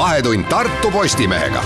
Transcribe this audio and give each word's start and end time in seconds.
vahetund 0.00 0.44
Tartu 0.48 0.90
Postimehega. 0.90 1.62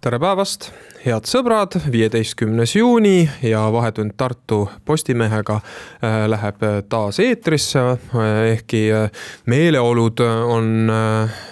tere 0.00 0.18
päevast, 0.18 0.72
head 1.04 1.26
sõbrad, 1.28 1.74
viieteistkümnes 1.92 2.72
juuni 2.78 3.26
ja 3.44 3.60
Vahetund 3.72 4.14
Tartu 4.16 4.62
Postimehega 4.88 5.58
äh, 5.58 6.22
läheb 6.32 6.62
taas 6.88 7.18
eetrisse. 7.20 7.82
ehkki 8.52 8.80
äh, 8.92 9.10
meeleolud 9.46 10.20
on 10.24 10.88
äh, 10.90 11.42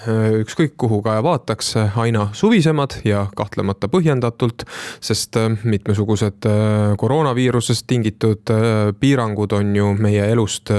ükskõik 0.41 0.73
kuhu 0.81 1.03
ka 1.05 1.19
vaataks, 1.23 1.75
aina 2.01 2.31
suvisemad 2.33 2.97
ja 3.05 3.27
kahtlemata 3.37 3.91
põhjendatult, 3.93 4.65
sest 5.05 5.37
mitmesugused 5.65 6.49
koroonaviirusest 6.99 7.87
tingitud 7.87 8.49
piirangud 9.01 9.53
on 9.53 9.77
ju 9.77 9.93
meie 10.01 10.31
elust 10.33 10.73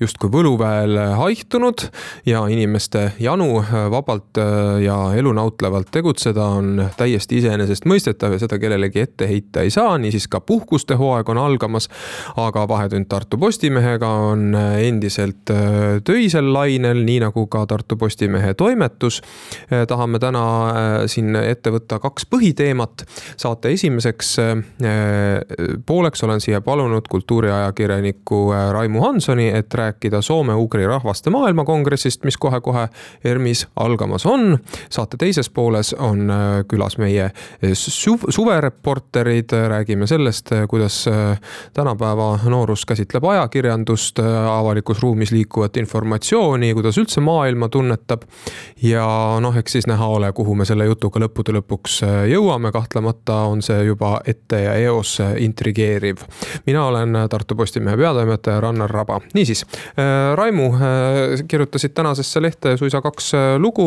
justkui 0.00 0.32
võluväel 0.32 0.96
haihtunud 1.20 1.84
ja 2.26 2.46
inimeste 2.48 3.10
janu 3.20 3.60
vabalt 3.92 4.40
ja 4.80 4.98
elunautlevalt 5.16 5.92
tegutseda 5.92 6.48
on 6.56 6.86
täiesti 6.96 7.42
iseenesestmõistetav 7.42 8.05
mõistetav 8.06 8.34
ja 8.34 8.38
seda 8.38 8.58
kellelegi 8.58 9.00
ette 9.02 9.26
heita 9.26 9.62
ei 9.64 9.70
saa, 9.70 9.96
niisiis 9.98 10.28
ka 10.28 10.40
puhkuste 10.40 10.94
hooaeg 10.94 11.28
on 11.28 11.38
algamas. 11.38 11.88
aga 12.36 12.68
Vahetund 12.68 13.06
Tartu 13.08 13.38
Postimehega 13.38 14.08
on 14.08 14.54
endiselt 14.54 15.50
äh, 15.50 16.00
töisel 16.04 16.52
lainel, 16.52 17.02
nii 17.04 17.20
nagu 17.20 17.46
ka 17.46 17.66
Tartu 17.66 17.96
Postimehe 17.96 18.54
toimetus. 18.54 19.22
Äh, 19.72 19.86
tahame 19.86 20.18
täna 20.18 20.44
äh, 20.68 21.06
siin 21.06 21.36
ette 21.36 21.70
võtta 21.70 21.98
kaks 21.98 22.26
põhiteemat. 22.26 23.04
saate 23.36 23.72
esimeseks 23.72 24.36
pooleks 25.86 26.22
olen 26.22 26.40
siia 26.40 26.60
palunud 26.60 27.08
kultuuriajakirjaniku 27.08 28.52
Raimu 28.72 29.00
Hansoni, 29.02 29.48
et 29.48 29.74
rääkida 29.74 30.22
soome-ugri 30.22 30.86
rahvaste 30.86 31.30
maailmakongressist, 31.30 32.24
mis 32.24 32.36
kohe-kohe 32.36 32.88
ERMis 33.24 33.66
algamas 33.76 34.26
on. 34.26 34.58
saate 34.90 35.16
teises 35.16 35.50
pooles 35.50 35.94
on 35.98 36.30
külas 36.68 36.98
meie 36.98 37.30
suv-, 37.96 38.26
suvereporterid, 38.28 39.52
räägime 39.68 40.06
sellest, 40.06 40.50
kuidas 40.68 41.08
äh, 41.08 41.40
tänapäeva 41.72 42.38
noorus 42.44 42.86
käsitleb 42.86 43.24
ajakirjandust, 43.24 44.18
äh, 44.18 44.46
avalikus 44.58 45.02
ruumis 45.02 45.32
liikuvat 45.32 45.76
informatsiooni, 45.76 46.74
kuidas 46.74 46.98
üldse 46.98 47.20
maailma 47.20 47.68
tunnetab. 47.68 48.22
ja 48.82 49.06
noh, 49.40 49.56
eks 49.56 49.72
siis 49.72 49.86
näha 49.86 50.06
ole, 50.06 50.32
kuhu 50.32 50.54
me 50.54 50.64
selle 50.64 50.86
jutuga 50.86 51.20
lõppude 51.24 51.54
lõpuks 51.56 52.02
äh, 52.04 52.16
jõuame, 52.32 52.72
kahtlemata 52.72 53.40
on 53.50 53.62
see 53.62 53.84
juba 53.84 54.20
ette 54.26 54.62
ja 54.62 54.74
eos 54.74 55.18
intrigeeriv. 55.38 56.24
mina 56.66 56.84
olen 56.86 57.16
Tartu 57.30 57.56
Postimehe 57.56 57.96
peatoimetaja 57.96 58.60
Rannar 58.60 58.90
Raba, 58.90 59.20
niisiis 59.34 59.64
Raimu, 60.34 60.70
kirjutasid 61.48 61.94
tänasesse 61.94 62.42
lehte 62.42 62.76
suisa 62.76 63.00
kaks 63.02 63.32
lugu 63.58 63.86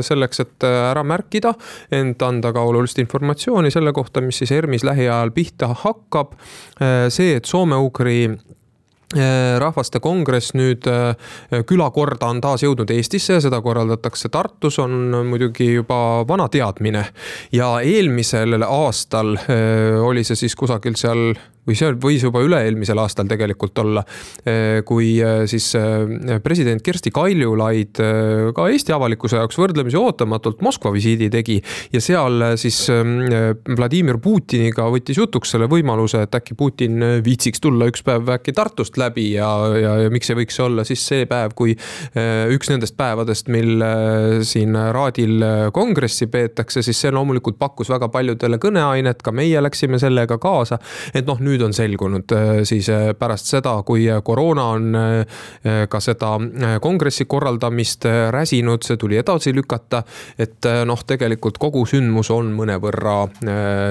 selleks, 0.00 0.40
et 0.40 0.64
ära 0.64 1.02
märkida, 1.04 1.52
ent 1.92 2.22
anda 2.22 2.52
ka 2.52 2.62
olulist 2.62 2.98
informatsiooni 2.98 3.39
informatsiooni 3.40 3.70
selle 3.70 3.92
kohta, 3.92 4.20
mis 4.20 4.38
siis 4.38 4.52
ERMis 4.52 4.84
lähiajal 4.84 5.30
pihta 5.30 5.74
hakkab. 5.74 6.34
see, 7.08 7.36
et 7.36 7.44
soome-ugri 7.44 8.28
äh, 9.16 9.58
rahvaste 9.58 10.00
kongress 10.00 10.54
nüüd 10.54 10.86
äh, 10.86 11.16
külakorda 11.66 12.26
on 12.26 12.40
taas 12.40 12.62
jõudnud 12.62 12.90
Eestisse 12.90 13.38
ja 13.38 13.40
seda 13.40 13.60
korraldatakse 13.62 14.28
Tartus, 14.28 14.78
on 14.78 15.24
muidugi 15.26 15.72
juba 15.74 16.24
vana 16.28 16.48
teadmine. 16.48 17.04
ja 17.52 17.80
eelmisel 17.80 18.62
aastal 18.62 19.36
äh, 19.36 20.00
oli 20.00 20.24
see 20.24 20.36
siis 20.36 20.56
kusagil 20.56 20.96
seal 20.96 21.34
või 21.68 21.76
see 21.76 21.92
võis 22.00 22.24
juba 22.24 22.42
üle-eelmisel 22.44 22.98
aastal 23.02 23.28
tegelikult 23.30 23.78
olla, 23.82 24.02
eh, 24.44 24.80
kui 24.86 25.12
eh, 25.20 25.44
siis 25.50 25.68
eh, 25.78 26.38
president 26.42 26.82
Kersti 26.82 27.12
Kaljulaid 27.14 28.00
ka 28.56 28.66
Eesti 28.72 28.94
avalikkuse 28.94 29.38
jaoks 29.38 29.58
võrdlemisi 29.60 29.98
ootamatult 29.98 30.62
Moskva 30.64 30.92
visiidi 30.94 31.28
tegi 31.32 31.58
ja 31.92 32.00
seal 32.02 32.42
siis 32.60 32.78
Vladimir 32.90 34.18
Putiniga 34.22 34.86
võttis 34.92 35.18
jutuks 35.18 35.52
selle 35.54 35.68
võimaluse, 35.70 36.22
et 36.24 36.34
äkki 36.36 36.56
Putin 36.58 37.02
viitsiks 37.24 37.62
tulla 37.62 37.88
üks 37.90 38.04
päev 38.06 38.28
äkki 38.36 38.54
Tartust 38.56 38.96
läbi 39.00 39.30
ja, 39.34 39.48
ja, 39.76 39.94
ja 40.04 40.12
miks 40.12 40.30
ei 40.32 40.38
võiks 40.40 40.58
olla 40.62 40.84
siis 40.88 41.02
see 41.06 41.26
päev, 41.30 41.54
kui 41.58 41.74
üks 42.54 42.70
nendest 42.72 42.96
päevadest, 42.98 43.50
mil 43.52 43.84
siin 44.46 44.76
Raadil 44.94 45.44
kongressi 45.76 46.30
peetakse, 46.32 46.84
siis 46.86 47.00
see 47.04 47.12
loomulikult 47.14 47.58
pakkus 47.60 47.90
väga 47.92 48.10
paljudele 48.12 48.60
kõneainet, 48.62 49.22
ka 49.24 49.34
meie 49.34 49.62
läksime 49.62 50.00
sellega 50.02 50.38
kaasa. 50.40 50.80
et 51.14 51.28
noh, 51.28 51.40
nüüd 51.40 51.49
on 51.58 51.72
selgunud 51.74 52.32
äh, 52.32 52.62
siis 52.64 52.88
äh, 52.88 53.10
pärast 53.18 53.46
seda, 53.50 53.74
kui 53.86 54.06
koroona 54.24 54.64
on 54.76 54.94
äh, 54.94 55.86
ka 55.90 56.00
seda 56.00 56.32
kongressi 56.82 57.24
korraldamist 57.28 58.04
räsinud, 58.30 58.84
see 58.86 58.96
tuli 59.00 59.18
edasi 59.20 59.52
lükata. 59.54 60.02
et 60.38 60.66
noh, 60.86 61.00
tegelikult 61.06 61.58
kogu 61.58 61.82
sündmus 61.88 62.30
on 62.32 62.50
mõnevõrra 62.54 63.16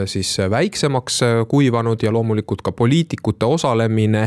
siis 0.10 0.32
väiksemaks 0.50 1.20
kuivanud 1.50 2.04
ja 2.04 2.12
loomulikult 2.14 2.62
ka 2.66 2.72
poliitikute 2.72 3.46
osalemine 3.46 4.26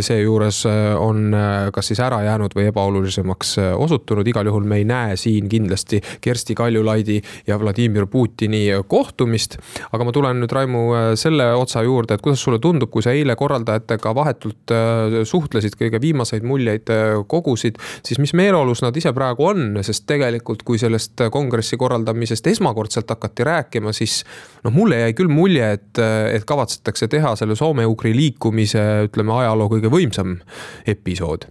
seejuures 0.00 0.62
on 1.00 1.34
kas 1.72 1.90
siis 1.90 2.00
ära 2.04 2.22
jäänud 2.26 2.54
või 2.56 2.68
ebaolulisemaks 2.70 3.56
osutunud, 3.76 4.26
igal 4.28 4.50
juhul 4.50 4.66
me 4.68 4.80
ei 4.82 4.88
näe 4.88 5.16
siin 5.20 5.48
kindlasti 5.48 6.00
Kersti 6.20 6.54
Kaljulaidi 6.58 7.20
ja 7.46 7.58
Vladimir 7.60 8.06
Putini 8.06 8.66
kohtumist. 8.88 9.58
aga 9.92 10.04
ma 10.04 10.12
tulen 10.12 10.42
nüüd 10.42 10.52
Raimu 10.52 10.84
selle 11.16 11.52
otsa 11.54 11.82
juurde, 11.86 12.16
et 12.16 12.24
kuidas 12.24 12.42
sulle 12.42 12.55
sulle 12.56 12.62
tundub, 12.62 12.90
kui 12.90 13.02
sa 13.04 13.12
eile 13.12 13.36
korraldajatega 13.36 14.12
vahetult 14.14 14.72
äh, 14.72 15.22
suhtlesid, 15.24 15.76
kõige 15.76 16.00
viimaseid 16.00 16.44
muljeid 16.46 16.90
äh, 16.90 17.16
kogusid, 17.28 17.78
siis 18.06 18.18
mis 18.18 18.32
meeleolus 18.34 18.82
nad 18.82 18.96
ise 18.96 19.12
praegu 19.12 19.46
on, 19.50 19.80
sest 19.82 20.06
tegelikult, 20.06 20.62
kui 20.64 20.78
sellest 20.78 21.26
kongressi 21.32 21.76
korraldamisest 21.76 22.46
esmakordselt 22.46 23.10
hakati 23.10 23.44
rääkima, 23.44 23.92
siis 23.92 24.24
noh, 24.64 24.72
mulle 24.72 25.02
jäi 25.04 25.16
küll 25.16 25.32
mulje, 25.32 25.72
et, 25.76 25.98
et 26.32 26.44
kavatsetakse 26.46 27.08
teha 27.08 27.34
selle 27.36 27.56
soome-ugri 27.56 28.14
liikumise, 28.16 29.08
ütleme, 29.08 29.34
ajaloo 29.40 29.68
kõige 29.76 29.92
võimsam 29.92 30.38
episood. 30.86 31.48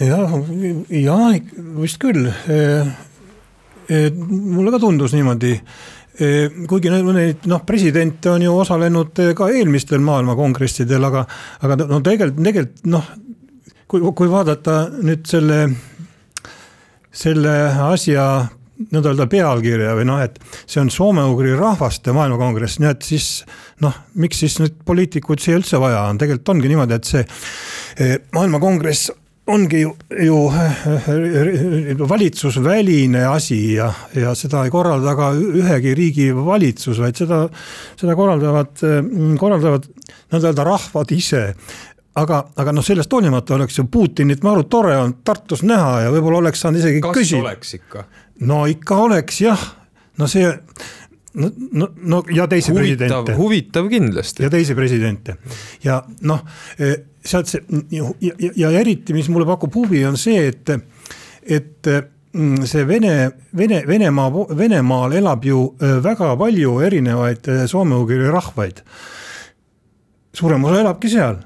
jah, 0.00 0.38
ja 0.90 1.18
vist 1.80 2.00
küll 2.02 2.30
mulle 3.88 4.72
ka 4.72 4.80
tundus 4.80 5.12
niimoodi 5.14 5.58
kuigi 6.14 6.92
neid 6.92 7.46
noh, 7.50 7.62
presidente 7.66 8.30
on 8.30 8.42
ju 8.44 8.52
osalenud 8.62 9.22
ka 9.34 9.48
eelmistel 9.50 10.02
maailmakongressidel, 10.04 11.08
aga, 11.10 11.24
aga 11.66 11.78
no 11.90 11.98
tegelikult, 12.06 12.42
tegelikult 12.44 12.90
noh, 12.92 13.08
kui, 13.90 14.04
kui 14.14 14.30
vaadata 14.30 14.84
nüüd 14.94 15.24
selle, 15.26 15.64
selle 17.14 17.56
asja 17.88 18.28
nii-öelda 18.84 19.26
pealkirja 19.30 19.94
või 19.94 20.06
noh, 20.08 20.22
et 20.22 20.38
see 20.66 20.80
on 20.82 20.90
soome-ugri 20.90 21.54
rahvaste 21.58 22.14
maailmakongress, 22.14 22.80
nii 22.82 22.90
et 22.90 23.06
siis 23.06 23.28
noh, 23.82 23.94
miks 24.18 24.42
siis 24.42 24.58
nüüd 24.62 24.80
poliitikuid 24.86 25.42
siia 25.42 25.58
üldse 25.60 25.78
vaja 25.82 26.06
on, 26.10 26.18
tegelikult 26.18 26.54
ongi 26.56 26.70
niimoodi, 26.72 26.98
et 26.98 27.10
see 27.10 28.16
maailmakongress 28.34 29.12
ongi 29.46 29.80
ju, 29.80 29.90
ju 30.24 30.36
valitsusväline 32.08 33.26
asi 33.28 33.74
ja, 33.74 33.90
ja 34.16 34.34
seda 34.38 34.64
ei 34.64 34.72
korralda 34.72 35.12
ka 35.18 35.32
ühegi 35.36 35.94
riigi 35.96 36.28
valitsus, 36.36 37.00
vaid 37.02 37.18
seda, 37.20 37.42
seda 38.00 38.16
korraldavad, 38.16 38.72
korraldavad 39.40 39.90
nii-öelda 40.32 40.64
rahvad 40.64 41.12
ise 41.12 41.42
aga, 42.20 42.40
aga 42.60 42.74
noh, 42.74 42.84
sellest 42.84 43.12
hoolimata 43.12 43.56
oleks 43.56 43.78
ju 43.78 43.86
Putinit 43.90 44.44
maru 44.46 44.66
tore 44.70 44.96
olnud 44.98 45.22
Tartus 45.26 45.64
näha 45.66 46.04
ja 46.06 46.12
võib-olla 46.14 46.44
oleks 46.44 46.62
saanud 46.64 46.82
isegi 46.82 47.02
kas 47.04 47.16
küsida. 47.18 47.42
oleks 47.42 47.74
ikka? 47.78 48.04
no 48.48 48.64
ikka 48.70 48.98
oleks 49.06 49.40
jah, 49.44 49.64
no 50.18 50.28
see 50.30 50.50
no, 51.34 51.50
no, 51.72 51.88
no 51.96 52.22
ja 52.34 52.46
teisi 52.50 52.72
huvitav, 52.72 53.08
presidente. 53.08 53.36
huvitav 53.38 53.88
kindlasti. 53.90 54.42
ja 54.42 54.50
teisi 54.50 54.74
presidente 54.74 55.36
ja 55.84 56.00
noh, 56.22 56.42
sealt 57.24 57.50
see 57.50 57.62
ja, 57.90 58.10
ja, 58.20 58.50
ja 58.66 58.72
eriti, 58.80 59.16
mis 59.16 59.28
mulle 59.32 59.48
pakub 59.48 59.74
huvi, 59.74 60.04
on 60.06 60.18
see, 60.20 60.46
et 60.48 60.70
et 61.44 61.90
mm, 62.32 62.62
see 62.68 62.84
Vene, 62.88 63.16
Vene, 63.56 63.82
Venemaa, 63.86 64.30
Venemaal 64.56 65.18
elab 65.20 65.44
ju 65.44 65.64
väga 66.04 66.34
palju 66.40 66.78
erinevaid 66.86 67.50
soome-ugri 67.70 68.30
rahvaid. 68.30 68.80
suurem 70.34 70.64
osa 70.64 70.80
elabki 70.80 71.08
seal 71.08 71.42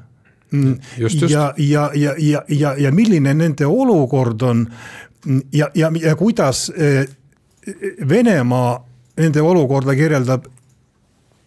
Mm. 0.51 0.79
just, 0.97 1.21
just. 1.21 1.35
ja, 1.35 1.55
ja, 1.57 1.91
ja, 1.95 2.15
ja, 2.19 2.43
ja, 2.49 2.75
ja 2.79 2.91
milline 2.93 3.35
nende 3.35 3.67
olukord 3.67 4.43
on 4.43 4.63
ja, 5.53 5.69
ja, 5.75 5.91
ja 6.01 6.17
kuidas 6.17 6.73
eh, 6.77 7.05
Venemaa 8.09 8.88
nende 9.19 9.43
olukorda 9.43 9.95
kirjeldab 9.99 10.47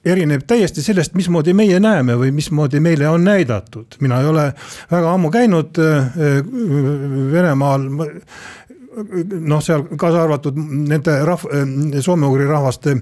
erineb 0.06 0.46
täiesti 0.48 0.82
sellest, 0.82 1.14
mismoodi 1.14 1.54
meie 1.54 1.80
näeme 1.80 2.16
või 2.18 2.32
mismoodi 2.34 2.80
meile 2.82 3.10
on 3.10 3.24
näidatud. 3.24 3.98
mina 4.02 4.22
ei 4.22 4.28
ole 4.28 4.54
väga 4.92 5.14
ammu 5.14 5.32
käinud 5.32 5.78
eh, 5.78 6.44
Venemaal. 7.32 7.90
noh, 9.40 9.62
seal 9.64 9.84
kaasa 9.98 10.24
arvatud 10.24 10.58
nende 10.58 11.14
rahv-, 11.26 11.48
soome-ugri 12.02 12.48
rahvaste 12.48 12.98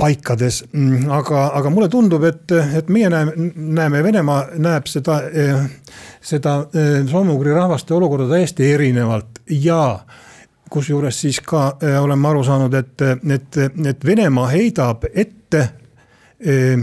paikades, 0.00 0.64
aga, 1.12 1.42
aga 1.54 1.70
mulle 1.70 1.88
tundub, 1.92 2.24
et, 2.24 2.52
et 2.78 2.88
meie 2.88 3.10
näeme, 3.12 3.32
näeme, 3.54 4.02
Venemaa 4.02 4.40
näeb 4.56 4.88
seda, 4.88 5.20
seda 6.24 6.54
soome-ugri 7.10 7.52
rahvaste 7.54 7.94
olukorda 7.94 8.30
täiesti 8.32 8.72
erinevalt 8.72 9.42
ja 9.60 10.00
kusjuures 10.70 11.20
siis 11.20 11.40
ka 11.44 11.76
eh, 11.82 11.98
oleme 12.02 12.28
aru 12.28 12.44
saanud, 12.46 12.74
et, 12.74 13.02
et, 13.34 13.60
et 13.92 14.06
Venemaa 14.06 14.48
heidab 14.54 15.04
ette 15.12 15.62
eh, 16.40 16.74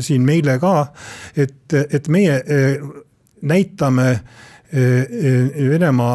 siin 0.00 0.26
meile 0.26 0.58
ka, 0.62 0.74
et, 1.36 1.78
et 1.90 2.08
meie 2.08 2.40
näitame 3.42 4.08
Venemaa 4.74 6.14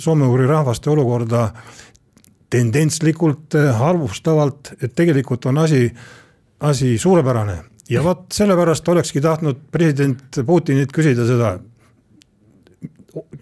soome-ugri 0.00 0.46
rahvaste 0.48 0.88
olukorda 0.88 1.42
tendentslikult, 2.52 3.54
äh, 3.54 3.72
halvustavalt, 3.78 4.74
et 4.82 4.94
tegelikult 4.94 5.46
on 5.48 5.58
asi, 5.58 5.86
asi 6.60 6.98
suurepärane. 6.98 7.62
ja 7.90 8.00
vot 8.04 8.26
sellepärast 8.32 8.88
olekski 8.88 9.20
tahtnud 9.20 9.56
president 9.72 10.38
Putinilt 10.46 10.92
küsida 10.92 11.26
seda. 11.26 11.58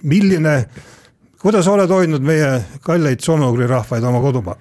milline, 0.02 0.54
kuidas 1.40 1.68
oled 1.68 1.90
hoidnud 1.90 2.24
meie 2.24 2.48
kalleid 2.84 3.22
soome-ugri 3.24 3.66
rahvaid 3.70 4.04
oma 4.04 4.20
kodumaal? 4.22 4.60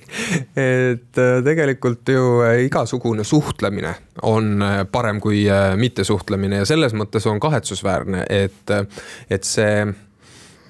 Et 0.64 1.20
äh, 1.20 1.36
tegelikult 1.44 2.08
ju 2.08 2.24
äh, 2.44 2.64
igasugune 2.66 3.24
suhtlemine 3.24 3.94
on 4.22 4.64
parem 4.92 5.20
kui 5.20 5.44
mittesuhtlemine 5.76 6.62
ja 6.62 6.68
selles 6.68 6.94
mõttes 6.96 7.26
on 7.30 7.40
kahetsusväärne, 7.42 8.24
et, 8.30 8.74
et 9.30 9.44
see 9.48 9.84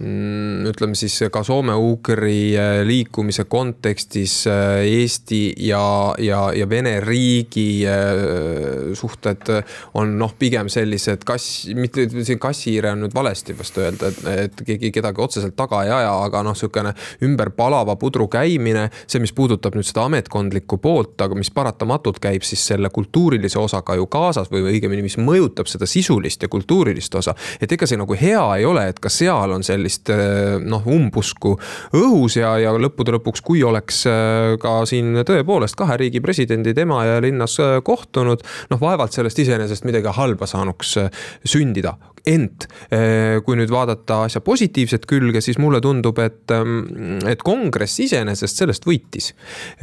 ütleme 0.03 0.97
siis 0.99 1.21
ka 1.31 1.45
soome-ugri 1.47 2.57
äh, 2.59 2.81
liikumise 2.83 3.45
kontekstis 3.47 4.41
äh, 4.51 4.83
Eesti 4.83 5.55
ja, 5.69 6.15
ja, 6.19 6.49
ja 6.53 6.67
Vene 6.69 6.97
riigi 7.01 7.87
äh, 7.87 8.91
suhted 8.99 9.53
on 9.95 10.17
noh, 10.19 10.35
pigem 10.39 10.67
sellised 10.73 11.23
kass, 11.27 11.69
mitte 11.79 12.09
siin 12.11 12.41
kassihiire 12.43 12.91
on 12.91 13.05
nüüd 13.05 13.15
valesti 13.15 13.55
vast 13.55 13.79
öelda, 13.79 14.11
et, 14.11 14.19
et 14.49 14.65
keegi 14.67 14.91
kedagi 14.97 15.23
otseselt 15.23 15.55
taga 15.55 15.85
ei 15.87 15.93
aja, 15.95 16.11
aga 16.25 16.43
noh, 16.43 16.59
sihukene 16.59 16.91
ümber 17.23 17.53
palava 17.55 17.95
pudru 17.95 18.27
käimine. 18.27 18.89
see, 19.07 19.23
mis 19.23 19.33
puudutab 19.33 19.79
nüüd 19.79 19.87
seda 19.87 20.09
ametkondlikku 20.09 20.81
poolt, 20.83 21.15
aga 21.23 21.39
mis 21.39 21.53
paratamatult 21.55 22.19
käib 22.19 22.43
siis 22.43 22.67
selle 22.67 22.91
kultuurilise 22.91 23.63
osaga 23.63 23.95
ju 23.95 24.11
kaasas 24.11 24.51
või 24.51 24.67
õigemini, 24.73 25.07
mis 25.07 25.21
mõjutab 25.23 25.71
seda 25.71 25.87
sisulist 25.87 26.43
ja 26.43 26.51
kultuurilist 26.51 27.15
osa. 27.15 27.39
et 27.61 27.71
ega 27.71 27.87
see 27.87 28.01
nagu 28.01 28.19
hea 28.19 28.45
ei 28.59 28.67
ole, 28.67 28.89
et 28.91 28.99
ka 28.99 29.13
seal 29.13 29.55
on 29.55 29.63
selline 29.63 29.84
sellist 29.85 30.11
eh, 30.13 30.57
noh, 30.65 30.85
umbusku 30.87 31.55
õhus 31.95 32.39
ja, 32.39 32.57
ja 32.59 32.73
lõppude 32.73 33.15
lõpuks, 33.19 33.43
kui 33.45 33.63
oleks 33.63 34.05
eh, 34.09 34.57
ka 34.61 34.85
siin 34.89 35.23
tõepoolest 35.27 35.77
kahe 35.77 35.99
riigi 36.01 36.23
presidendid 36.25 36.79
Emajõe 36.79 37.21
linnas 37.25 37.59
eh, 37.61 37.77
kohtunud, 37.85 38.45
noh, 38.73 38.81
vaevalt 38.81 39.13
sellest 39.13 39.39
iseenesest 39.45 39.85
midagi 39.85 40.13
halba 40.15 40.49
saanuks 40.49 40.97
sündida 41.45 41.97
ent 42.25 42.65
eh, 42.89 43.39
kui 43.45 43.57
nüüd 43.59 43.71
vaadata 43.73 44.23
asja 44.25 44.41
positiivset 44.45 45.05
külge, 45.09 45.43
siis 45.45 45.59
mulle 45.61 45.81
tundub, 45.85 46.19
et, 46.25 46.49
mm, 46.49 47.27
et 47.29 47.43
kongress 47.45 48.01
iseenesest 48.01 48.63
sellest 48.63 48.87
võitis. 48.89 49.33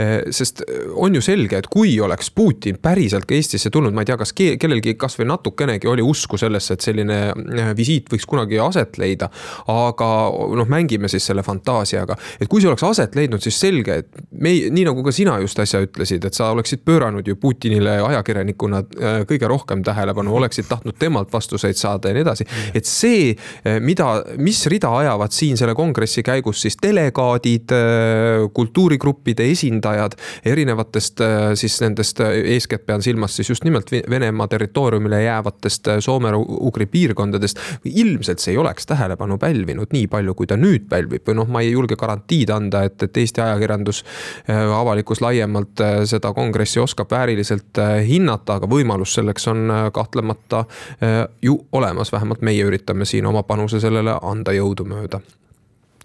Eh, 0.02 0.32
sest 0.34 0.64
on 0.98 1.16
ju 1.16 1.22
selge, 1.22 1.62
et 1.62 1.70
kui 1.72 1.94
oleks 2.02 2.32
Putin 2.34 2.80
päriselt 2.82 3.28
ka 3.30 3.38
Eestisse 3.38 3.70
tulnud, 3.74 3.94
ma 3.94 4.02
ei 4.02 4.10
tea, 4.10 4.18
kas 4.18 4.34
kellelgi 4.34 4.96
kasvõi 5.00 5.28
natukenegi 5.30 5.90
oli 5.90 6.06
usku 6.06 6.40
sellesse, 6.42 6.78
et 6.78 6.88
selline 6.88 7.20
eh, 7.30 7.72
visiit 7.78 8.10
võiks 8.12 8.26
kunagi 8.30 8.60
aset 8.62 8.98
leida. 9.02 9.30
aga 9.72 10.08
noh, 10.58 10.68
mängime 10.70 11.10
siis 11.12 11.26
selle 11.30 11.44
fantaasiaga, 11.46 12.18
et 12.42 12.50
kui 12.50 12.62
see 12.62 12.70
oleks 12.72 12.84
aset 12.88 13.16
leidnud, 13.16 13.42
siis 13.44 13.60
selge, 13.60 14.02
et 14.02 14.26
me, 14.32 14.56
nii 14.74 14.88
nagu 14.88 15.04
ka 15.06 15.14
sina 15.14 15.38
just 15.44 15.60
äsja 15.62 15.84
ütlesid, 15.86 16.26
et 16.26 16.38
sa 16.38 16.50
oleksid 16.56 16.82
pööranud 16.86 17.28
ju 17.28 17.38
Putinile 17.42 18.00
ajakirjanikuna 18.02 18.82
kõige 19.30 19.48
rohkem 19.50 19.84
tähelepanu, 19.86 20.34
oleksid 20.36 20.68
tahtnud 20.70 20.98
temalt 21.00 21.32
vastuseid 21.34 21.78
saada 21.78 22.10
ja 22.10 22.18
nii 22.18 22.26
edasi 22.26 22.31
edasi. 22.32 22.46
et 22.74 22.86
see, 22.86 23.36
eh, 23.66 23.80
mida, 23.80 24.24
mis 24.38 24.66
rida 24.72 24.92
ajavad 25.02 25.34
siin 25.36 25.58
selle 25.60 25.76
kongressi 25.76 26.24
käigus 26.24 26.62
siis 26.62 26.78
delegaadid, 26.82 27.72
eh, 27.72 28.48
kultuurigruppide 28.54 29.48
esindajad 29.52 30.16
erinevatest 30.46 31.22
eh, 31.22 31.40
siis 31.60 31.80
nendest, 31.84 32.22
eeskätt 32.22 32.86
pean 32.86 33.02
silmas 33.02 33.36
siis 33.36 33.50
just 33.50 33.64
nimelt 33.68 33.92
Venemaa 33.92 34.48
territooriumile 34.48 35.24
jäävatest 35.24 35.88
soome-ugri 36.00 36.86
piirkondadest. 36.86 37.60
ilmselt 37.86 38.40
see 38.40 38.54
ei 38.54 38.58
oleks 38.58 38.86
tähelepanu 38.86 39.38
pälvinud 39.38 39.92
nii 39.94 40.08
palju, 40.08 40.34
kui 40.36 40.48
ta 40.48 40.56
nüüd 40.58 40.88
pälvib 40.90 41.28
või 41.28 41.36
noh, 41.36 41.50
ma 41.52 41.62
ei 41.62 41.72
julge 41.72 41.96
garantiid 42.00 42.50
anda, 42.50 42.84
et, 42.88 43.02
et 43.04 43.18
Eesti 43.18 43.42
ajakirjandus, 43.42 44.04
avalikkus 44.48 45.22
laiemalt 45.22 45.82
seda 46.10 46.32
kongressi 46.34 46.80
oskab 46.80 47.12
vääriliselt 47.12 47.80
hinnata, 48.08 48.60
aga 48.60 48.70
võimalus 48.72 49.16
selleks 49.18 49.48
on 49.52 49.72
kahtlemata 49.94 50.64
ju 51.42 51.58
olemas 51.72 52.12
vähemalt 52.12 52.21
meie 52.42 52.66
üritame 52.66 53.06
siin 53.06 53.26
oma 53.26 53.44
panuse 53.44 53.80
sellele 53.80 54.18
anda 54.22 54.54
jõudumööda 54.56 55.22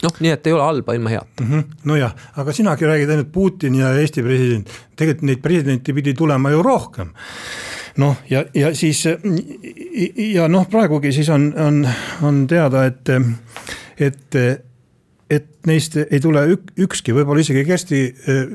noh, 0.02 0.20
nii 0.20 0.32
et 0.34 0.46
ei 0.48 0.54
ole 0.54 0.64
halba 0.64 0.94
ilma 0.96 1.12
heata 1.12 1.44
mm. 1.44 1.50
-hmm. 1.50 1.64
nojah, 1.84 2.14
aga 2.36 2.52
sinagi 2.52 2.86
räägid 2.86 3.10
ainult 3.10 3.32
Putin 3.32 3.74
ja 3.74 3.92
Eesti 3.98 4.22
president, 4.22 4.70
tegelikult 4.96 5.28
neid 5.30 5.42
presidente 5.42 5.92
pidi 5.92 6.14
tulema 6.14 6.50
ju 6.50 6.62
rohkem. 6.62 7.12
noh, 7.96 8.16
ja, 8.30 8.44
ja 8.54 8.74
siis 8.74 9.04
ja 10.34 10.48
noh, 10.48 10.68
praegugi 10.68 11.12
siis 11.12 11.28
on, 11.28 11.52
on, 11.56 11.88
on 12.22 12.46
teada, 12.46 12.84
et, 12.84 13.08
et, 13.98 14.36
et 15.30 15.48
neist 15.66 15.96
ei 15.96 16.20
tule 16.20 16.44
ük, 16.52 16.72
ükski, 16.78 17.14
võib-olla 17.16 17.40
isegi 17.40 17.64
Kersti, 17.64 18.02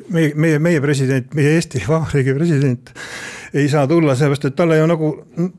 meie, 0.09 0.33
meie, 0.35 0.59
meie 0.59 0.81
president, 0.81 1.33
meie 1.33 1.55
Eesti 1.57 1.81
Vabariigi 1.87 2.33
president 2.37 2.93
ei 3.53 3.67
saa 3.69 3.87
tulla, 3.87 4.15
sellepärast 4.15 4.45
et 4.45 4.55
talle 4.55 4.77
ju 4.77 4.85
nagu, 4.87 5.09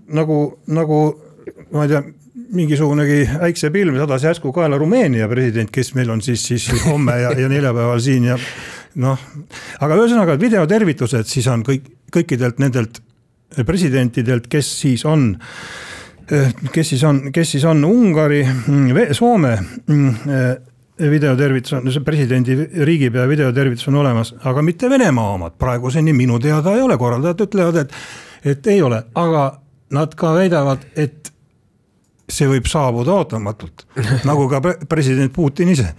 nagu, 0.08 0.38
nagu 0.66 1.02
ma 1.72 1.86
ei 1.86 1.92
tea, 1.92 2.02
mingisugunegi 2.52 3.22
äiksepilv 3.48 3.96
sadas 4.02 4.26
järsku 4.26 4.52
kaela 4.52 4.78
Rumeenia 4.80 5.28
president, 5.28 5.70
kes 5.72 5.94
meil 5.96 6.10
on 6.12 6.22
siis, 6.24 6.44
siis 6.46 6.68
homme 6.88 7.16
ja, 7.20 7.32
ja 7.36 7.48
neljapäeval 7.48 8.00
siin 8.00 8.28
ja 8.28 8.38
noh. 9.00 9.20
aga 9.80 9.96
ühesõnaga 10.00 10.36
videotervitused 10.40 11.28
siis 11.28 11.48
on 11.52 11.64
kõik, 11.66 11.88
kõikidelt 12.12 12.60
nendelt 12.62 13.00
presidentidelt, 13.66 14.48
kes 14.52 14.68
siis 14.82 15.04
on 15.08 15.32
kes 16.72 16.92
siis 16.94 17.02
on, 17.04 17.24
kes 17.32 17.56
siis 17.56 17.64
on 17.68 17.84
Ungari, 17.84 18.40
Soome 19.12 19.56
videotervitus 21.10 21.72
on, 21.72 21.88
presidendi 22.04 22.56
riigipea 22.84 23.26
videotervitus 23.28 23.88
on 23.88 23.98
olemas, 24.00 24.34
aga 24.44 24.62
mitte 24.62 24.90
Venemaa 24.90 25.34
omad, 25.34 25.56
praeguseni 25.58 26.12
minu 26.16 26.38
teada 26.40 26.76
ei 26.76 26.84
ole, 26.84 26.96
korraldajad 26.98 27.44
ütlevad, 27.46 27.80
et, 27.82 27.96
et 28.44 28.66
ei 28.66 28.82
ole, 28.82 29.02
aga 29.14 29.46
nad 29.92 30.14
ka 30.16 30.34
väidavad, 30.36 30.86
et 30.96 31.31
see 32.32 32.48
võib 32.50 32.68
saabuda 32.70 33.14
ootamatult, 33.20 33.86
nagu 34.28 34.48
ka 34.50 34.60
president 34.88 35.32
Putin 35.34 35.72
ise. 35.72 35.92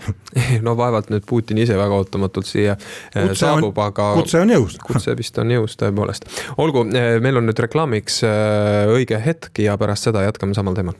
no 0.65 0.75
vaevalt 0.79 1.11
nüüd 1.13 1.25
Putin 1.29 1.61
ise 1.63 1.77
väga 1.79 2.01
ootamatult 2.01 2.49
siia 2.49 2.75
eh, 2.75 3.21
kutse 3.21 3.45
saabub, 3.45 3.79
aga. 3.85 4.11
kutse 4.19 4.41
on 4.41 4.53
jõus. 4.55 4.77
kutse 4.87 5.15
vist 5.19 5.37
on 5.41 5.53
jõus 5.53 5.77
tõepoolest. 5.79 6.29
olgu, 6.57 6.85
eh, 6.97 7.17
meil 7.23 7.41
on 7.41 7.49
nüüd 7.49 7.63
reklaamiks 7.67 8.21
eh, 8.27 8.93
õige 8.93 9.21
hetk 9.23 9.63
ja 9.63 9.77
pärast 9.79 10.09
seda 10.09 10.25
jätkame 10.27 10.57
samal 10.57 10.77
teemal. 10.77 10.99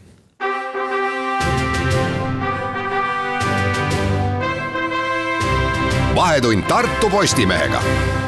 vahetund 6.14 6.64
Tartu 6.70 7.10
Postimehega 7.12 7.82
Äh, 7.82 8.23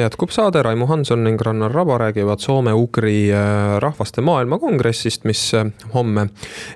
jätkub 0.00 0.30
saade, 0.30 0.62
Raimo 0.62 0.86
Hanson 0.86 1.24
ning 1.24 1.40
Rannar 1.42 1.72
Raba 1.74 1.98
räägivad 1.98 2.38
soome-ugri 2.38 3.32
äh, 3.34 3.78
rahvaste 3.82 4.22
maailmakongressist, 4.22 5.24
mis 5.26 5.54
äh, 5.54 5.66
homme 5.94 6.28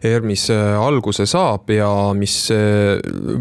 ERMis 0.03 0.49
alguse 0.51 1.27
saab 1.27 1.71
ja 1.71 1.89
mis 2.17 2.49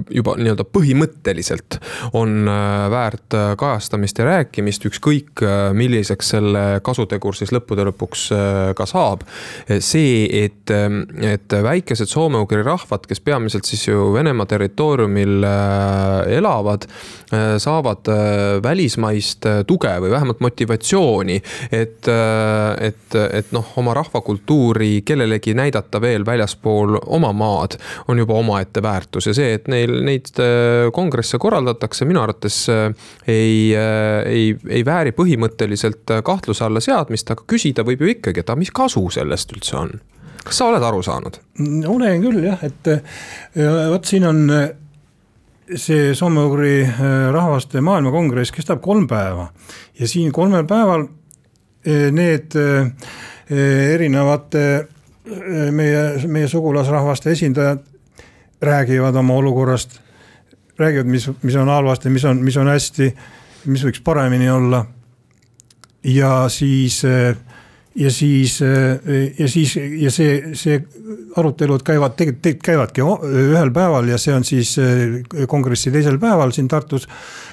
juba 0.10 0.36
nii-öelda 0.38 0.66
põhimõtteliselt 0.70 1.80
on 2.18 2.46
väärt 2.92 3.34
kajastamist 3.58 4.20
ja 4.22 4.28
rääkimist, 4.28 4.86
ükskõik 4.86 5.42
milliseks 5.74 6.34
selle 6.36 6.64
kasutegur 6.86 7.38
siis 7.38 7.54
lõppude 7.56 7.88
lõpuks 7.90 8.28
ka 8.78 8.86
saab. 8.90 9.24
see, 9.80 10.28
et, 10.44 10.72
et 11.26 11.58
väikesed 11.64 12.12
soome-ugri 12.12 12.62
rahvad, 12.66 13.08
kes 13.10 13.24
peamiselt 13.24 13.70
siis 13.70 13.88
ju 13.88 14.12
Venemaa 14.14 14.46
territooriumil 14.50 15.46
elavad, 16.38 16.86
saavad 17.58 18.14
välismaist 18.64 19.39
sellist 19.40 19.46
äh, 19.46 19.66
tuge 19.66 19.92
või 20.02 20.12
vähemalt 20.12 20.40
motivatsiooni, 20.40 21.42
et, 21.72 22.08
äh, 22.08 22.88
et, 22.88 23.16
et 23.34 23.52
noh, 23.52 23.66
oma 23.78 23.94
rahvakultuuri 23.94 25.02
kellelegi 25.06 25.54
näidata 25.54 26.02
veel 26.02 26.26
väljaspool 26.26 27.00
oma 27.08 27.32
maad, 27.34 27.78
on 28.08 28.18
juba 28.18 28.34
omaette 28.34 28.82
väärtus 28.82 29.28
ja 29.28 29.34
see, 29.34 29.54
et 29.54 29.68
neil 29.68 30.04
neid 30.04 30.30
äh, 30.40 30.92
kongresse 30.92 31.38
korraldatakse, 31.38 32.06
minu 32.06 32.22
arvates 32.22 32.68
ei, 33.28 33.74
ei, 34.26 34.56
ei 34.70 34.86
vääri 34.86 35.12
põhimõtteliselt 35.12 36.20
kahtluse 36.24 36.66
alla 36.66 36.80
seadmist, 36.80 37.32
aga 37.32 37.44
küsida 37.48 37.84
võib 37.84 38.02
ju 38.04 38.14
ikkagi, 38.16 38.42
et 38.42 38.50
aga 38.50 38.60
mis 38.60 38.72
kasu 38.72 39.08
sellest 39.10 39.56
üldse 39.56 39.78
on 39.78 40.00
kas 40.40 40.56
sa 40.62 40.70
oled 40.70 40.84
aru 40.84 41.02
saanud? 41.04 41.36
olen 41.92 42.22
küll 42.24 42.46
jah, 42.48 42.62
et 42.66 42.88
vot 43.92 44.06
siin 44.08 44.26
on 44.26 44.46
see 45.76 46.14
soome-ugri 46.18 46.82
äh, 46.84 46.94
rahvaste 47.34 47.82
maailmakongress 47.82 48.54
kestab 48.56 48.82
kolm 48.82 49.08
päeva 49.08 49.50
ja 50.00 50.08
siin 50.08 50.32
kolmel 50.32 50.66
päeval 50.70 51.06
äh, 51.06 52.10
need 52.12 52.56
äh, 52.58 52.90
erinevate 53.94 54.88
meie, 55.72 56.02
meie 56.28 56.48
sugulasrahvaste 56.48 57.32
esindajad 57.32 57.84
räägivad 58.62 59.16
oma 59.16 59.34
olukorrast, 59.34 60.00
räägivad, 60.78 61.06
mis, 61.06 61.30
mis 61.42 61.56
on 61.56 61.68
halvasti, 61.68 62.10
mis 62.10 62.26
on, 62.26 62.44
mis 62.44 62.58
on 62.58 62.68
hästi, 62.68 63.14
mis 63.66 63.84
võiks 63.86 64.02
paremini 64.04 64.50
olla. 64.50 64.86
ja 66.04 66.50
siis 66.50 67.04
äh, 67.06 67.36
ja 68.00 68.12
siis, 68.12 68.60
ja 69.40 69.48
siis 69.52 69.76
ja 69.76 70.12
see, 70.12 70.56
see 70.56 70.80
arutelud 71.38 71.84
käivad, 71.86 72.16
tegelikult 72.20 72.64
käivadki 72.64 73.04
ühel 73.04 73.72
päeval 73.76 74.08
ja 74.08 74.18
see 74.22 74.36
on 74.36 74.46
siis 74.48 74.76
kongressi 75.48 75.92
teisel 75.92 76.20
päeval 76.20 76.54
siin 76.56 76.68
Tartus. 76.72 77.08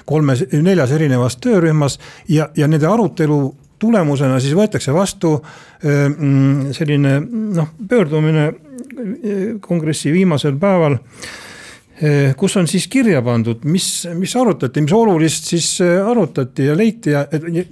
kolmes, 0.05 0.45
neljas 0.51 0.91
erinevas 0.95 1.37
töörühmas 1.43 1.99
ja, 2.29 2.49
ja 2.55 2.67
nende 2.67 2.87
arutelu 2.87 3.41
tulemusena 3.79 4.39
siis 4.41 4.55
võetakse 4.57 4.93
vastu 4.93 5.35
mm, 5.83 6.71
selline 6.77 7.19
noh, 7.57 7.73
pöördumine 7.89 8.51
kongressi 9.61 10.13
viimasel 10.13 10.57
päeval 10.59 10.97
kus 12.37 12.57
on 12.59 12.67
siis 12.69 12.85
kirja 12.91 13.23
pandud, 13.25 13.63
mis, 13.65 13.87
mis 14.13 14.35
arutati, 14.37 14.83
mis 14.85 14.93
olulist 14.93 15.47
siis 15.49 15.69
arutati 15.81 16.67
ja 16.67 16.75
leiti 16.77 17.15
ja 17.15 17.23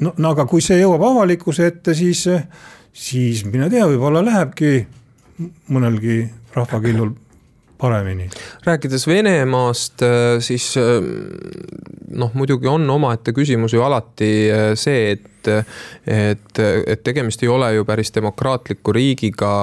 no, 0.02 0.16
no 0.18 0.32
aga 0.32 0.48
kui 0.50 0.64
see 0.66 0.80
jõuab 0.80 1.04
avalikkuse 1.12 1.68
ette, 1.70 1.94
siis, 1.94 2.24
siis 2.90 3.44
mine 3.46 3.70
tea, 3.70 3.86
võib-olla 3.86 4.24
lähebki 4.26 4.80
mõnelgi 5.70 6.24
rahvakillul 6.56 7.14
paremini. 7.78 8.30
rääkides 8.66 9.06
Venemaast, 9.08 10.02
siis 10.40 10.72
noh, 12.10 12.34
muidugi 12.34 12.72
on 12.72 12.90
omaette 12.90 13.36
küsimus 13.36 13.76
ju 13.76 13.86
alati 13.86 14.34
see, 14.80 15.12
et 15.12 15.30
et, 15.48 16.60
et 16.60 17.04
tegemist 17.04 17.44
ei 17.44 17.50
ole 17.52 17.72
ju 17.76 17.86
päris 17.86 18.14
demokraatliku 18.16 18.94
riigiga. 18.96 19.54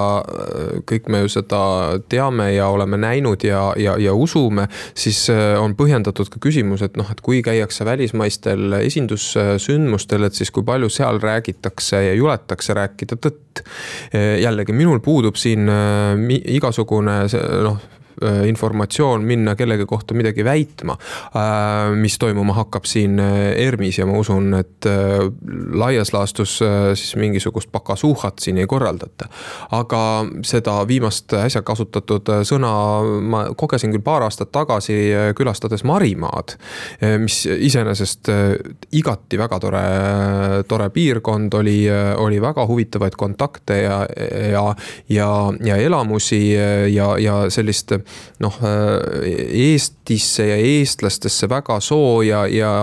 kõik 0.89 1.09
me 1.09 1.23
ju 1.23 1.29
seda 1.29 1.61
teame 2.09 2.51
ja 2.53 2.67
oleme 2.71 2.97
näinud 2.97 3.43
ja, 3.43 3.73
ja, 3.77 3.95
ja 3.97 4.13
usume, 4.13 4.67
siis 4.95 5.25
äh, 5.33 5.55
on 5.61 5.75
põhjendatud 5.79 6.29
ka 6.33 6.41
küsimus, 6.43 6.83
et 6.85 6.97
noh, 6.99 7.09
et 7.11 7.21
kui 7.21 7.41
käiakse 7.45 7.85
välismaistel 7.85 8.79
esindussündmustel, 8.81 10.27
et 10.27 10.37
siis 10.37 10.51
kui 10.51 10.65
palju 10.67 10.89
seal 10.93 11.21
räägitakse 11.23 12.03
ja 12.09 12.13
juletakse 12.17 12.73
rääkida 12.73 13.19
tõtt. 13.19 13.63
jällegi 14.13 14.73
minul 14.73 14.99
puudub 14.99 15.35
siin 15.37 15.69
äh, 15.69 16.39
igasugune 16.57 17.23
noh 17.63 17.81
informatsioon 18.47 19.23
minna 19.23 19.55
kellegi 19.55 19.85
kohta 19.89 20.13
midagi 20.13 20.45
väitma, 20.45 20.95
äh, 21.35 21.95
mis 21.97 22.17
toimuma 22.19 22.53
hakkab 22.57 22.85
siin 22.89 23.19
äh, 23.19 23.53
ERMis 23.65 23.99
ja 23.99 24.07
ma 24.09 24.17
usun, 24.19 24.53
et 24.57 24.87
laias 25.73 26.13
laastus 26.13 26.57
siis 26.59 27.15
mingisugust 27.19 27.71
pakasuhat 27.71 28.39
siin 28.43 28.57
ei 28.61 28.67
korraldata. 28.67 29.29
aga 29.71 30.01
seda 30.45 30.75
viimast 30.87 31.33
äsja 31.37 31.61
kasutatud 31.65 32.29
sõna 32.47 32.71
ma 33.21 33.43
kogesin 33.57 33.93
küll 33.93 34.03
paar 34.03 34.25
aastat 34.25 34.51
tagasi 34.53 34.95
külastades 35.37 35.83
Marimaad, 35.87 36.55
mis 37.21 37.43
iseenesest 37.45 38.29
igati 38.91 39.39
väga 39.39 39.59
tore, 39.63 39.83
tore 40.67 40.89
piirkond 40.93 41.53
oli, 41.59 41.77
oli 42.17 42.41
väga 42.41 42.65
huvitavaid 42.67 43.17
kontakte 43.19 43.79
ja, 43.83 43.99
ja, 44.51 44.65
ja, 45.09 45.29
ja 45.65 45.77
elamusi 45.77 46.43
ja, 46.93 47.13
ja 47.19 47.37
sellist 47.53 47.95
noh, 48.43 48.57
Eestisse 49.23 50.47
ja 50.47 50.57
eestlastesse 50.57 51.49
väga 51.51 51.79
sooja 51.83 52.47
ja, 52.51 52.73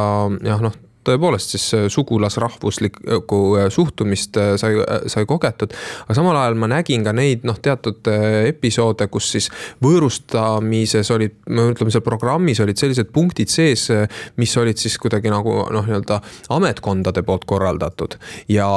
ja 0.45 0.61
noh 0.63 0.79
tõepoolest 1.07 1.55
siis 1.55 1.67
sugulasrahvuslikku 1.95 3.39
suhtumist 3.73 4.37
sai, 4.61 4.75
sai 5.09 5.27
kogetud. 5.29 5.73
aga 6.05 6.17
samal 6.17 6.37
ajal 6.37 6.59
ma 6.61 6.69
nägin 6.71 7.05
ka 7.07 7.15
neid 7.17 7.47
noh, 7.49 7.59
teatud 7.63 8.11
episoode, 8.51 9.09
kus 9.13 9.31
siis 9.37 9.49
võõrustamises 9.85 11.11
olid, 11.17 11.39
ütleme 11.49 11.95
seal 11.95 12.05
programmis 12.05 12.61
olid 12.61 12.81
sellised 12.81 13.13
punktid 13.15 13.53
sees, 13.53 13.89
mis 14.37 14.57
olid 14.61 14.81
siis 14.81 14.99
kuidagi 15.01 15.33
nagu 15.33 15.57
noh, 15.73 15.89
nii-öelda 15.89 16.21
ametkondade 16.57 17.25
poolt 17.27 17.49
korraldatud 17.49 18.19
ja 18.53 18.69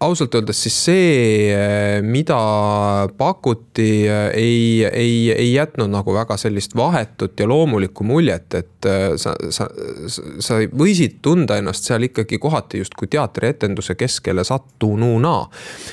ausalt 0.00 0.34
öeldes 0.36 0.58
siis 0.60 0.74
see, 0.84 2.00
mida 2.04 2.36
pakuti, 3.16 4.04
ei, 4.34 4.84
ei, 4.84 5.14
ei 5.32 5.54
jätnud 5.54 5.88
nagu 5.88 6.12
väga 6.12 6.36
sellist 6.36 6.74
vahetut 6.76 7.40
ja 7.40 7.46
loomulikku 7.48 8.04
muljet, 8.04 8.58
et 8.58 8.88
äh, 8.88 9.14
sa, 9.16 9.32
sa, 9.50 9.64
sa 10.44 10.58
võisid 10.68 11.16
tunda 11.24 11.56
ennast 11.56 11.88
seal 11.88 12.04
ikkagi 12.10 12.36
kohati 12.42 12.82
justkui 12.82 13.08
teatrietenduse 13.08 13.96
keskele 13.96 14.44
sattununa. 14.44 15.36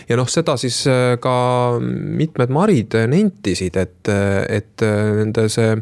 ja 0.10 0.20
noh, 0.20 0.28
seda 0.28 0.58
siis 0.60 0.82
ka 1.24 1.36
mitmed 1.80 2.52
marid 2.52 3.00
nentisid, 3.08 3.80
et, 3.80 4.12
et 4.52 4.84
nende 4.84 5.48
see 5.52 5.78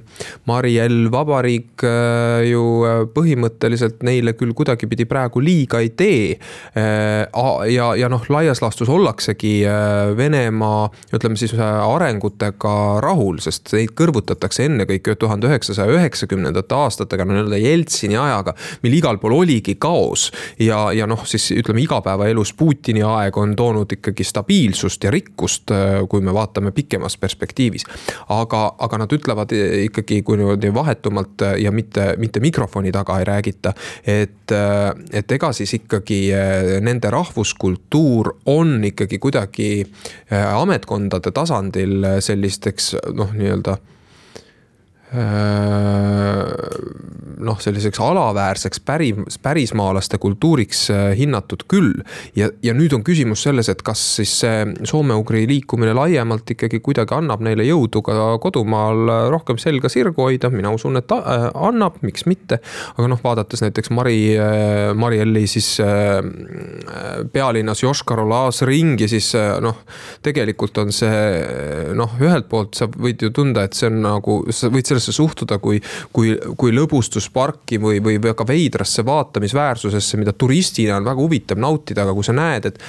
Mariell 0.45 1.09
Vabariik 1.11 1.87
ju 2.51 2.63
põhimõtteliselt 3.17 4.05
neile 4.05 4.37
küll 4.37 4.53
kuidagipidi 4.53 5.09
praegu 5.09 5.41
liiga 5.41 5.81
ei 5.81 5.89
tee. 5.97 6.37
ja, 6.77 7.91
ja 7.97 8.10
noh, 8.11 8.25
laias 8.29 8.61
laastus 8.61 8.89
ollaksegi 8.89 9.53
äh, 9.67 10.17
Venemaa, 10.17 10.89
ütleme 11.15 11.37
siis 11.39 11.53
äh, 11.53 11.61
arengutega 11.61 12.73
rahul, 13.03 13.39
sest 13.43 13.71
neid 13.75 13.93
kõrvutatakse 13.97 14.65
ennekõike 14.67 15.15
tuhande 15.19 15.49
üheksasaja 15.49 15.93
üheksakümnendate 15.95 16.75
aastatega, 16.75 17.25
no 17.25 17.35
nii-öelda 17.37 17.59
Jeltsini 17.61 18.17
ajaga, 18.19 18.55
mil 18.83 18.97
igal 18.97 19.19
pool 19.21 19.37
oligi 19.41 19.75
kaos. 19.81 20.29
ja, 20.59 20.83
ja 20.95 21.07
noh, 21.09 21.23
siis 21.29 21.51
ütleme 21.55 21.83
igapäevaelus 21.85 22.53
Putini 22.57 23.03
aeg 23.05 23.37
on 23.37 23.55
toonud 23.55 23.91
ikkagi 23.97 24.25
stabiilsust 24.27 25.07
ja 25.07 25.13
rikkust, 25.13 25.71
äh, 25.75 26.01
kui 26.09 26.21
me 26.21 26.33
vaatame 26.35 26.71
pikemas 26.75 27.17
perspektiivis. 27.17 27.87
aga, 28.29 28.63
aga 28.79 29.03
nad 29.03 29.13
ütlevad 29.15 29.55
ikkagi, 29.85 30.21
kui 30.27 30.39
niimoodi 30.39 30.73
vahetumalt 30.73 31.45
ja 31.59 31.71
mitte, 31.71 32.13
mitte 32.17 32.39
mikrofoni 32.43 32.91
taga 32.91 33.19
ei 33.19 33.25
räägita, 33.27 33.73
et, 34.07 34.53
et 35.13 35.31
ega 35.31 35.51
siis 35.55 35.73
ikkagi 35.77 36.21
nende 36.83 37.09
rahvuskultuur 37.11 38.00
kultuur 38.01 38.35
on 38.45 38.83
ikkagi 38.83 39.19
kuidagi 39.19 39.85
äh, 40.33 40.55
ametkondade 40.57 41.31
tasandil 41.31 42.05
sellisteks 42.19 42.95
noh, 43.13 43.29
nii-öelda 43.33 43.77
noh, 47.41 47.57
selliseks 47.59 47.99
alaväärseks 47.99 48.79
päri, 48.85 49.11
pärismaalaste 49.41 50.17
kultuuriks 50.17 50.89
äh, 50.91 51.17
hinnatud 51.17 51.65
küll. 51.67 51.93
ja, 52.35 52.49
ja 52.63 52.73
nüüd 52.77 52.93
on 52.95 53.03
küsimus 53.03 53.43
selles, 53.43 53.69
et 53.71 53.81
kas 53.85 54.01
siis 54.17 54.33
see 54.43 54.65
soome-ugri 54.87 55.43
liikumine 55.49 55.93
laiemalt 55.97 56.53
ikkagi 56.55 56.79
kuidagi 56.83 57.15
annab 57.17 57.43
neile 57.45 57.65
jõudu 57.67 58.03
ka 58.05 58.37
kodumaal 58.43 59.31
rohkem 59.33 59.59
selga 59.61 59.89
sirgu 59.91 60.27
hoida, 60.27 60.51
mina 60.53 60.71
usun, 60.73 60.99
et 61.01 61.11
äh, 61.15 61.47
annab, 61.55 61.99
miks 62.05 62.25
mitte. 62.29 62.61
aga 62.95 63.09
noh, 63.11 63.19
vaadates 63.23 63.63
näiteks 63.65 63.91
Mari, 63.91 64.19
Marielli 64.95 65.43
siis 65.49 65.67
pealinnas 67.33 67.83
Joška-Olas 67.83 68.61
ringi, 68.67 69.07
siis 69.11 69.31
noh, 69.63 69.81
tegelikult 70.23 70.77
on 70.81 70.93
see 70.95 71.91
noh, 71.97 72.15
ühelt 72.21 72.47
poolt 72.51 72.77
sa 72.77 72.87
võid 72.91 73.23
ju 73.25 73.31
tunda, 73.35 73.65
et 73.65 73.77
see 73.77 73.89
on 73.89 74.01
nagu, 74.05 74.37
sa 74.53 74.69
võid 74.71 74.87
sellest 74.87 75.00
sellesse 75.01 75.17
suhtuda 75.17 75.57
kui, 75.59 75.81
kui, 76.13 76.35
kui 76.57 76.73
lõbustus 76.75 77.31
rahvusparki 77.31 77.79
või, 77.79 78.01
või 78.03 78.19
väga 78.21 78.45
veidrasse 78.47 79.05
vaatamisväärsusesse, 79.05 80.17
mida 80.17 80.33
turistina 80.33 80.97
on 80.97 81.05
väga 81.05 81.21
huvitav 81.21 81.59
nautida, 81.59 82.03
aga 82.03 82.13
kui 82.13 82.23
sa 82.23 82.33
näed, 82.33 82.65
et 82.65 82.79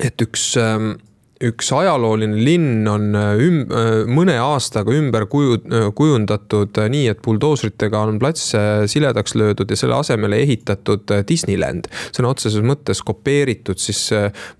et 0.00 0.22
üks 0.24 0.56
ähm, 0.56 0.94
üks 1.42 1.70
ajalooline 1.74 2.38
linn 2.44 2.88
on 2.88 3.16
äh, 3.18 3.40
üm-, 3.42 3.64
äh, 3.66 4.02
mõne 4.10 4.36
aastaga 4.42 4.94
ümber 4.94 5.26
kuju-, 5.30 5.58
äh, 5.66 5.88
kujundatud 5.96 6.78
nii, 6.92 7.08
et 7.12 7.22
buldoosritega 7.24 8.02
on 8.06 8.20
plats 8.22 8.52
siledaks 8.90 9.36
löödud 9.38 9.70
ja 9.70 9.78
selle 9.78 9.96
asemele 9.98 10.38
ehitatud 10.42 11.10
Disneyland. 11.28 11.88
sõna 12.14 12.32
otseses 12.32 12.62
mõttes 12.66 13.02
kopeeritud 13.04 13.80
siis 13.80 14.00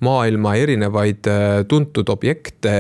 maailma 0.05 0.55
erinevaid 0.61 1.29
tuntud 1.69 2.09
objekte, 2.13 2.73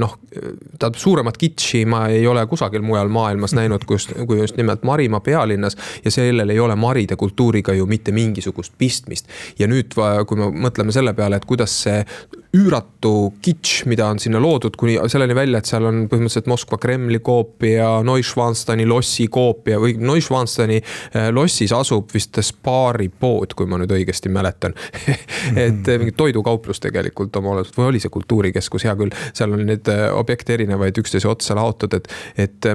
noh, 0.00 0.16
tähendab 0.32 0.98
suuremat 1.00 1.38
kitši 1.40 1.82
ma 1.88 2.04
ei 2.12 2.26
ole 2.28 2.44
kusagil 2.50 2.84
mujal 2.84 3.10
maailmas 3.12 3.54
näinud, 3.56 3.84
just, 3.90 4.14
kui 4.26 4.40
just 4.40 4.58
nimelt 4.60 4.84
Marimaa 4.88 5.20
pealinnas. 5.20 5.76
ja 6.04 6.10
sellel 6.10 6.50
ei 6.50 6.60
ole 6.60 6.76
maride 6.76 7.16
kultuuriga 7.16 7.74
ju 7.76 7.86
mitte 7.86 8.12
mingisugust 8.12 8.72
pistmist. 8.78 9.28
ja 9.58 9.68
nüüd, 9.68 9.94
kui 10.26 10.38
me 10.38 10.50
mõtleme 10.68 10.94
selle 10.94 11.14
peale, 11.14 11.36
et 11.36 11.48
kuidas 11.48 11.82
see 11.84 12.04
üüratu 12.52 13.32
kitš, 13.42 13.86
mida 13.88 14.06
on 14.12 14.18
sinna 14.20 14.40
loodud 14.42 14.76
kuni 14.76 14.98
selleni 15.10 15.34
välja, 15.36 15.62
et 15.62 15.68
seal 15.70 15.86
on 15.88 16.02
põhimõtteliselt 16.10 16.50
Moskva 16.52 16.78
Kremli 16.82 17.22
koopia, 17.24 17.88
Neuschwansteini 18.04 18.84
lossi 18.88 19.26
koopia 19.32 19.80
või 19.80 19.96
Neuschwansteini 20.00 20.78
äh, 20.82 21.30
lossis 21.32 21.72
asub 21.72 22.12
vist 22.12 22.36
Spari 22.44 23.08
pood, 23.08 23.56
kui 23.56 23.68
ma 23.70 23.80
nüüd 23.80 23.94
õigesti 23.96 24.32
mäletan. 24.32 24.76
Et 25.66 25.88
äh, 25.88 26.00
mingi 26.00 26.12
toidukauplus 26.16 26.82
tegelikult 26.84 27.36
oma 27.40 27.54
olemuselt 27.56 27.80
või 27.80 27.92
oli 27.94 28.02
see 28.04 28.12
kultuurikeskus, 28.12 28.84
hea 28.88 28.96
küll, 29.00 29.16
seal 29.32 29.56
on 29.56 29.64
neid 29.68 29.88
äh, 29.92 30.10
objekte 30.12 30.58
erinevaid 30.58 31.00
üksteise 31.00 31.32
otsa 31.32 31.56
laotud, 31.56 31.96
et, 31.96 32.12
et 32.36 32.72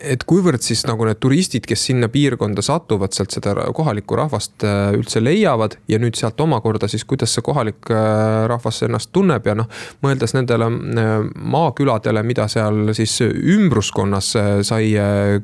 et 0.00 0.24
kuivõrd 0.28 0.62
siis 0.64 0.82
nagu 0.88 1.04
need 1.06 1.18
turistid, 1.20 1.64
kes 1.68 1.82
sinna 1.90 2.08
piirkonda 2.12 2.62
satuvad, 2.64 3.12
sealt 3.14 3.34
seda 3.34 3.52
kohalikku 3.76 4.16
rahvast 4.18 4.64
äh, 4.66 4.92
üldse 4.96 5.22
leiavad 5.22 5.76
ja 5.90 6.00
nüüd 6.00 6.16
sealt 6.18 6.40
omakorda 6.40 6.88
siis, 6.90 7.04
kuidas 7.08 7.34
see 7.34 7.44
kohalik 7.44 7.90
äh, 7.92 8.46
rahvas 8.50 8.82
ennast 8.86 9.12
tunneb 9.14 9.46
ja 9.46 9.56
noh, 9.58 9.68
mõeldes 10.04 10.34
nendele 10.36 10.68
äh, 10.70 11.10
maaküladele, 11.54 12.22
mida 12.26 12.46
seal 12.50 12.92
siis 12.96 13.18
ümbruskonnas 13.26 14.32
sai 14.66 14.92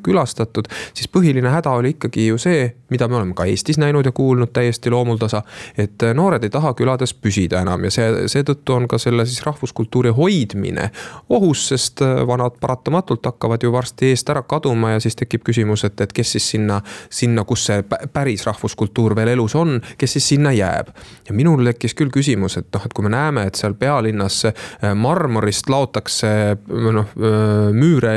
külastatud, 0.02 0.68
siis 0.96 1.08
põhiline 1.12 1.50
häda 1.52 1.74
oli 1.76 1.94
ikkagi 1.96 2.28
ju 2.30 2.40
see, 2.40 2.66
mida 2.92 3.08
me 3.10 3.18
oleme 3.18 3.36
ka 3.36 3.46
Eestis 3.48 3.80
näinud 3.82 4.06
ja 4.06 4.12
kuulnud 4.16 4.52
täiesti 4.56 4.90
loomuldasa, 4.92 5.42
et 5.78 6.02
noored 6.16 6.44
ei 6.46 6.52
taha 6.52 6.72
külades 6.78 7.12
püsida 7.14 7.60
enam 7.64 7.84
ja 7.86 7.92
see, 7.92 8.26
seetõttu 8.32 8.76
on 8.76 8.88
ka 8.90 8.98
selle 9.02 9.26
siis 9.28 9.42
rahvuskultuuri 9.46 10.14
hoidmine 10.16 10.90
ohus, 11.34 11.66
sest 11.72 12.02
vanad 12.28 12.60
paratamatult 12.62 13.26
hakkavad 13.26 13.64
ju 13.66 13.72
varsti 13.74 14.12
eest 14.12 14.30
ära 14.32 14.45
kaduma 14.48 14.94
ja 14.94 15.02
siis 15.02 15.16
tekib 15.18 15.44
küsimus, 15.46 15.84
et, 15.88 16.00
et 16.00 16.12
kes 16.12 16.36
siis 16.36 16.50
sinna, 16.54 16.80
sinna, 17.10 17.44
kus 17.48 17.66
see 17.68 17.82
päris 18.12 18.46
rahvuskultuur 18.46 19.16
veel 19.18 19.34
elus 19.34 19.56
on, 19.58 19.80
kes 19.98 20.16
siis 20.18 20.28
sinna 20.34 20.52
jääb. 20.56 20.92
ja 21.28 21.34
minul 21.34 21.64
tekkis 21.72 21.96
küll 21.98 22.12
küsimus, 22.14 22.58
et 22.60 22.70
noh, 22.74 22.86
et 22.86 22.94
kui 22.96 23.06
me 23.06 23.12
näeme, 23.12 23.46
et 23.48 23.58
seal 23.58 23.74
pealinnas 23.78 24.42
äh, 24.50 24.94
marmorist 24.94 25.70
laotakse 25.72 26.32
noh, 26.68 27.12
äh, 27.16 27.70
müüre 27.76 28.16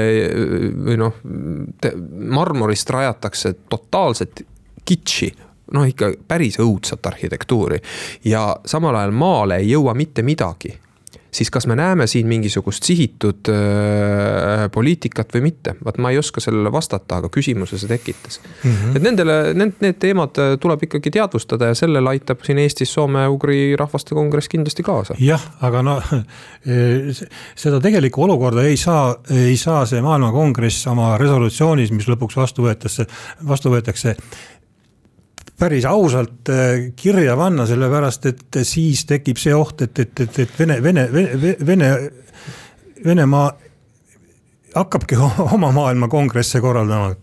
või 0.85 0.97
noh, 0.99 1.21
marmorist 2.39 2.89
rajatakse 2.89 3.53
totaalset 3.69 4.43
kitši 4.85 5.31
noh, 5.73 5.85
ikka 5.87 6.13
päris 6.27 6.59
õudsat 6.61 7.05
arhitektuuri 7.05 7.79
ja 8.25 8.55
samal 8.65 8.97
ajal 8.99 9.15
maale 9.15 9.59
ei 9.61 9.73
jõua 9.73 9.93
mitte 9.97 10.25
midagi 10.25 10.73
siis 11.31 11.51
kas 11.53 11.67
me 11.67 11.75
näeme 11.75 12.07
siin 12.07 12.27
mingisugust 12.27 12.83
sihitud 12.83 13.49
äh, 13.49 14.65
poliitikat 14.73 15.33
või 15.35 15.45
mitte? 15.49 15.75
vaat 15.85 15.99
ma 16.01 16.11
ei 16.13 16.17
oska 16.17 16.41
sellele 16.43 16.71
vastata, 16.71 17.19
aga 17.19 17.29
küsimuse 17.33 17.77
see 17.77 17.89
tekitas 17.89 18.39
mm. 18.41 18.71
-hmm. 18.71 18.97
et 18.97 19.05
nendele, 19.05 19.37
need, 19.53 19.75
need 19.83 19.99
teemad 20.01 20.41
äh, 20.41 20.55
tuleb 20.61 20.83
ikkagi 20.87 21.11
teadvustada 21.11 21.71
ja 21.71 21.77
sellele 21.77 22.09
aitab 22.09 22.43
siin 22.45 22.59
Eestis 22.59 22.93
soome-ugri 22.93 23.75
rahvaste 23.79 24.15
kongress 24.15 24.49
kindlasti 24.49 24.83
kaasa. 24.83 25.15
jah, 25.19 25.47
aga 25.61 25.83
no 25.85 26.01
seda 27.63 27.79
tegelikku 27.79 28.23
olukorda 28.23 28.63
ei 28.67 28.77
saa, 28.77 29.15
ei 29.33 29.57
saa 29.57 29.85
see 29.89 30.01
maailmakongress 30.01 30.87
oma 30.91 31.17
resolutsioonis, 31.17 31.91
mis 31.91 32.07
lõpuks 32.09 32.37
vastu 32.37 32.65
võetakse, 32.65 33.05
vastu 33.47 33.71
võetakse 33.73 34.15
päris 35.59 35.85
ausalt 35.85 36.49
äh, 36.49 36.91
kirja 36.95 37.35
panna, 37.37 37.65
sellepärast 37.67 38.25
et 38.29 38.59
siis 38.63 39.05
tekib 39.09 39.39
see 39.41 39.55
oht, 39.55 39.81
et, 39.85 39.99
et, 39.99 40.21
et, 40.25 40.39
et 40.45 40.59
Vene, 40.59 40.79
Vene, 40.83 41.07
Vene, 41.13 41.55
Vene, 41.65 41.89
Venemaa 43.05 43.49
hakkabki 44.75 45.19
oma 45.55 45.71
maailma 45.75 46.07
kongresse 46.07 46.61
korraldama. 46.61 47.15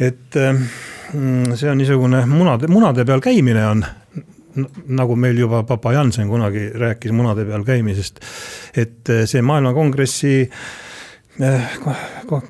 et 0.00 0.36
äh, 0.36 0.60
see 1.54 1.70
on 1.70 1.78
niisugune 1.78 2.24
munade, 2.26 2.68
munade 2.68 3.04
peal 3.04 3.20
käimine 3.20 3.66
on 3.66 3.84
nagu 4.90 5.14
meil 5.16 5.38
juba 5.38 5.62
Papa 5.62 5.92
Jansen 5.92 6.28
kunagi 6.28 6.70
rääkis 6.74 7.12
munade 7.12 7.44
peal 7.44 7.64
käimisest. 7.64 8.20
et 8.76 9.08
äh, 9.10 9.26
see 9.26 9.42
maailmakongressi 9.42 10.40
äh, 10.42 10.89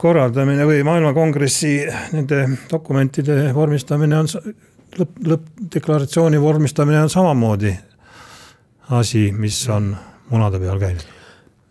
korraldamine 0.01 0.67
või 0.67 0.83
maailmakongressi 0.87 1.75
nende 2.15 2.43
dokumentide 2.71 3.53
vormistamine 3.55 4.19
on 4.19 4.29
lõpp, 4.31 5.15
lõppdeklaratsiooni 5.33 6.41
vormistamine 6.43 7.03
on 7.05 7.13
samamoodi 7.13 7.73
asi, 8.99 9.29
mis 9.37 9.63
on 9.71 9.93
munade 10.31 10.59
peal 10.63 10.81
käinud. 10.83 11.07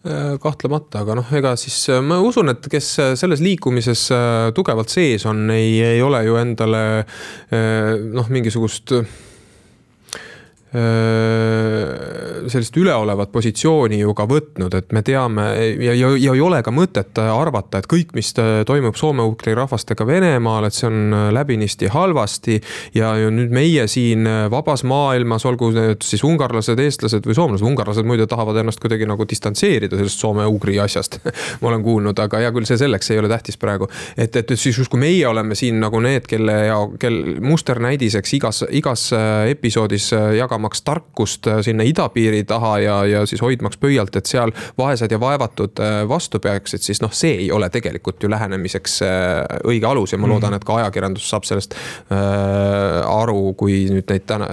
Eh, 0.09 0.35
kahtlemata, 0.39 1.01
aga 1.03 1.17
noh, 1.19 1.31
ega 1.35 1.51
siis 1.59 1.75
eh, 1.91 1.99
ma 1.99 2.21
usun, 2.23 2.53
et 2.53 2.69
kes 2.71 2.91
selles 3.19 3.43
liikumises 3.43 4.05
tugevalt 4.55 4.93
sees 4.93 5.25
on, 5.27 5.49
ei, 5.51 5.73
ei 5.83 5.99
ole 6.01 6.23
ju 6.23 6.39
endale 6.39 6.83
noh, 8.15 8.31
mingisugust 8.31 8.95
sellist 12.49 12.77
üleolevat 12.77 13.31
positsiooni 13.33 13.97
ju 14.03 14.13
ka 14.13 14.27
võtnud, 14.29 14.75
et 14.77 14.91
me 14.93 15.01
teame 15.05 15.45
ja, 15.81 15.95
ja, 15.97 16.11
ja 16.13 16.33
ei 16.35 16.41
ole 16.45 16.59
ka 16.65 16.69
mõtet 16.73 17.17
arvata, 17.23 17.81
et 17.81 17.87
kõik, 17.89 18.11
mis 18.13 18.29
toimub 18.37 18.97
soome-ugri 18.99 19.55
rahvastega 19.57 20.05
Venemaal, 20.05 20.67
et 20.67 20.77
see 20.77 20.85
on 20.89 21.15
läbinisti 21.33 21.89
halvasti. 21.89 22.59
ja 22.93 23.13
nüüd 23.33 23.49
meie 23.53 23.87
siin 23.89 24.27
vabas 24.51 24.83
maailmas, 24.85 25.45
olgu 25.49 25.71
need 25.73 26.05
siis 26.05 26.23
ungarlased, 26.23 26.79
eestlased 26.79 27.25
või 27.25 27.37
soomlased, 27.37 27.65
ungarlased 27.65 28.05
muide 28.05 28.27
tahavad 28.29 28.61
ennast 28.61 28.79
kuidagi 28.83 29.09
nagu 29.09 29.25
distantseerida 29.25 29.97
sellest 29.97 30.21
soome-ugri 30.21 30.77
asjast 30.79 31.19
ma 31.61 31.71
olen 31.71 31.83
kuulnud, 31.83 32.19
aga 32.21 32.43
hea 32.43 32.53
küll, 32.53 32.69
see 32.69 32.77
selleks, 32.77 33.09
ei 33.09 33.23
ole 33.23 33.31
tähtis 33.31 33.57
praegu. 33.57 33.89
et, 34.17 34.35
et 34.35 34.53
siis 34.53 34.77
justkui 34.77 35.01
meie 35.01 35.25
oleme 35.27 35.57
siin 35.57 35.81
nagu 35.81 35.97
need, 36.03 36.29
kelle 36.29 36.59
ja 36.69 36.77
kel 37.01 37.19
musternäidiseks 37.41 38.37
igas, 38.37 38.63
igas 38.69 39.09
episoodis 39.49 40.11
jagame 40.37 40.58
jagamaks 40.59 40.81
tarkust 40.81 41.47
äh, 41.47 41.61
sinna 41.61 41.83
idapiiri 41.83 42.43
taha 42.43 42.79
ja, 42.79 43.05
ja 43.05 43.25
siis 43.25 43.41
hoidmaks 43.41 43.77
pöialt, 43.77 44.15
et 44.15 44.25
seal 44.25 44.51
vaesed 44.77 45.11
ja 45.11 45.19
vaevatud 45.19 45.79
äh, 45.79 46.07
vastu 46.07 46.39
peaksid, 46.39 46.81
siis 46.81 47.01
noh, 47.01 47.11
see 47.11 47.45
ei 47.45 47.51
ole 47.51 47.69
tegelikult 47.69 48.23
ju 48.23 48.29
lähenemiseks 48.29 49.01
äh, 49.01 49.45
õige 49.63 49.87
alus 49.87 50.13
ja 50.13 50.19
ma 50.19 50.27
loodan, 50.27 50.53
et 50.53 50.65
ka 50.65 50.75
ajakirjandus 50.81 51.29
saab 51.29 51.47
sellest 51.47 51.75
aru, 52.09 53.53
kui 53.57 53.85
nüüd 53.89 54.09
neid 54.09 54.25
täna, 54.27 54.47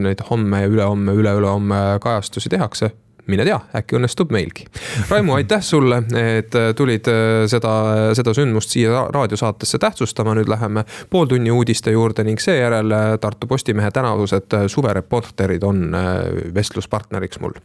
neid 0.00 0.22
homme 0.30 0.62
ja 0.62 0.70
ülehomme, 0.70 1.14
üle-ülehomme 1.18 1.82
kajastusi 2.02 2.50
tehakse 2.52 2.92
mine 3.28 3.44
tea, 3.44 3.58
äkki 3.76 3.98
õnnestub 3.98 4.32
meilgi. 4.32 4.66
Raimo, 5.10 5.36
aitäh 5.36 5.62
sulle, 5.64 6.02
et 6.16 6.54
äh, 6.56 6.70
tulid 6.76 7.08
äh, 7.12 7.44
seda, 7.50 7.72
seda 8.16 8.34
sündmust 8.36 8.72
siia 8.74 9.04
raadiosaatesse 9.14 9.78
tähtsustama, 9.78 10.34
nüüd 10.38 10.48
läheme 10.50 10.84
pooltunni 11.10 11.52
uudiste 11.52 11.92
juurde 11.94 12.24
ning 12.24 12.40
seejärel 12.40 12.92
äh, 12.92 13.06
Tartu 13.20 13.46
Postimehe 13.46 13.90
tänavused 13.90 14.58
suvereporterid 14.66 15.62
on 15.62 15.96
vestluspartneriks 16.54 17.40
mul. 17.40 17.56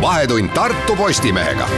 vahetund 0.00 0.48
Tartu 0.54 0.96
Postimehega 0.96 1.68